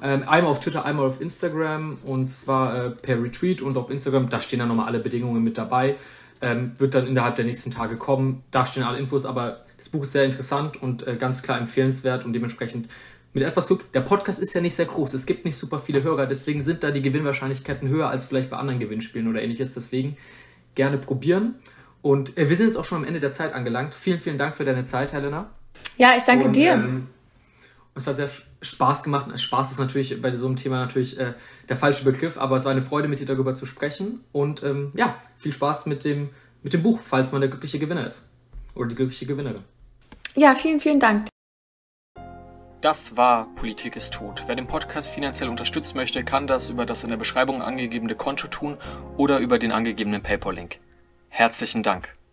Ähm, 0.00 0.22
einmal 0.26 0.50
auf 0.50 0.60
Twitter, 0.60 0.84
einmal 0.84 1.06
auf 1.06 1.20
Instagram 1.20 1.98
und 2.04 2.28
zwar 2.28 2.76
äh, 2.76 2.90
per 2.90 3.22
Retweet 3.22 3.60
und 3.62 3.76
auf 3.76 3.90
Instagram. 3.90 4.28
Da 4.28 4.40
stehen 4.40 4.58
dann 4.58 4.68
nochmal 4.68 4.86
alle 4.86 4.98
Bedingungen 4.98 5.42
mit 5.42 5.58
dabei. 5.58 5.96
Ähm, 6.40 6.72
wird 6.78 6.94
dann 6.94 7.06
innerhalb 7.06 7.36
der 7.36 7.44
nächsten 7.44 7.70
Tage 7.70 7.96
kommen. 7.96 8.42
Da 8.50 8.66
stehen 8.66 8.82
alle 8.82 8.98
Infos, 8.98 9.24
aber 9.24 9.62
das 9.78 9.88
Buch 9.88 10.02
ist 10.02 10.12
sehr 10.12 10.24
interessant 10.24 10.82
und 10.82 11.06
äh, 11.06 11.16
ganz 11.16 11.42
klar 11.42 11.58
empfehlenswert 11.58 12.24
und 12.24 12.32
dementsprechend 12.32 12.88
mit 13.32 13.42
etwas 13.42 13.66
Glück. 13.66 13.90
Der 13.92 14.00
Podcast 14.00 14.38
ist 14.38 14.54
ja 14.54 14.60
nicht 14.60 14.74
sehr 14.74 14.86
groß. 14.86 15.14
Es 15.14 15.26
gibt 15.26 15.44
nicht 15.44 15.56
super 15.56 15.78
viele 15.78 16.02
Hörer, 16.02 16.26
deswegen 16.26 16.60
sind 16.60 16.82
da 16.82 16.90
die 16.90 17.02
Gewinnwahrscheinlichkeiten 17.02 17.88
höher 17.88 18.08
als 18.08 18.26
vielleicht 18.26 18.50
bei 18.50 18.56
anderen 18.56 18.80
Gewinnspielen 18.80 19.28
oder 19.28 19.42
ähnliches. 19.42 19.74
Deswegen 19.74 20.16
gerne 20.74 20.98
probieren. 20.98 21.56
Und 22.02 22.36
äh, 22.36 22.48
wir 22.48 22.56
sind 22.56 22.66
jetzt 22.66 22.76
auch 22.76 22.84
schon 22.84 22.98
am 22.98 23.04
Ende 23.04 23.20
der 23.20 23.32
Zeit 23.32 23.54
angelangt. 23.54 23.94
Vielen, 23.94 24.18
vielen 24.18 24.38
Dank 24.38 24.56
für 24.56 24.64
deine 24.64 24.84
Zeit, 24.84 25.12
Helena. 25.12 25.50
Ja, 25.96 26.16
ich 26.16 26.24
danke 26.24 26.46
und, 26.46 26.56
dir. 26.56 26.72
Ähm, 26.72 27.06
es 27.94 28.06
hat 28.06 28.16
sehr 28.16 28.30
Spaß 28.60 29.02
gemacht. 29.02 29.38
Spaß 29.38 29.72
ist 29.72 29.78
natürlich 29.78 30.20
bei 30.20 30.34
so 30.36 30.46
einem 30.46 30.56
Thema 30.56 30.78
natürlich 30.78 31.18
äh, 31.18 31.34
der 31.68 31.76
falsche 31.76 32.04
Begriff, 32.04 32.38
aber 32.38 32.56
es 32.56 32.64
war 32.64 32.72
eine 32.72 32.82
Freude, 32.82 33.08
mit 33.08 33.20
dir 33.20 33.26
darüber 33.26 33.54
zu 33.54 33.66
sprechen. 33.66 34.20
Und 34.32 34.62
ähm, 34.62 34.92
ja, 34.94 35.16
viel 35.36 35.52
Spaß 35.52 35.86
mit 35.86 36.04
dem, 36.04 36.30
mit 36.62 36.72
dem 36.72 36.82
Buch, 36.82 37.00
falls 37.00 37.32
man 37.32 37.40
der 37.40 37.50
glückliche 37.50 37.78
Gewinner 37.78 38.06
ist. 38.06 38.28
Oder 38.74 38.88
die 38.88 38.94
glückliche 38.94 39.26
Gewinnerin. 39.26 39.62
Ja, 40.34 40.54
vielen, 40.54 40.80
vielen 40.80 40.98
Dank. 40.98 41.26
Das 42.82 43.16
war 43.16 43.46
Politik 43.54 43.94
ist 43.94 44.12
tot. 44.12 44.42
Wer 44.48 44.56
den 44.56 44.66
Podcast 44.66 45.12
finanziell 45.12 45.48
unterstützen 45.48 45.96
möchte, 45.96 46.24
kann 46.24 46.48
das 46.48 46.68
über 46.68 46.84
das 46.84 47.04
in 47.04 47.10
der 47.10 47.16
Beschreibung 47.16 47.62
angegebene 47.62 48.16
Konto 48.16 48.48
tun 48.48 48.76
oder 49.16 49.38
über 49.38 49.60
den 49.60 49.70
angegebenen 49.70 50.20
PayPal-Link. 50.20 50.80
Herzlichen 51.28 51.84
Dank. 51.84 52.12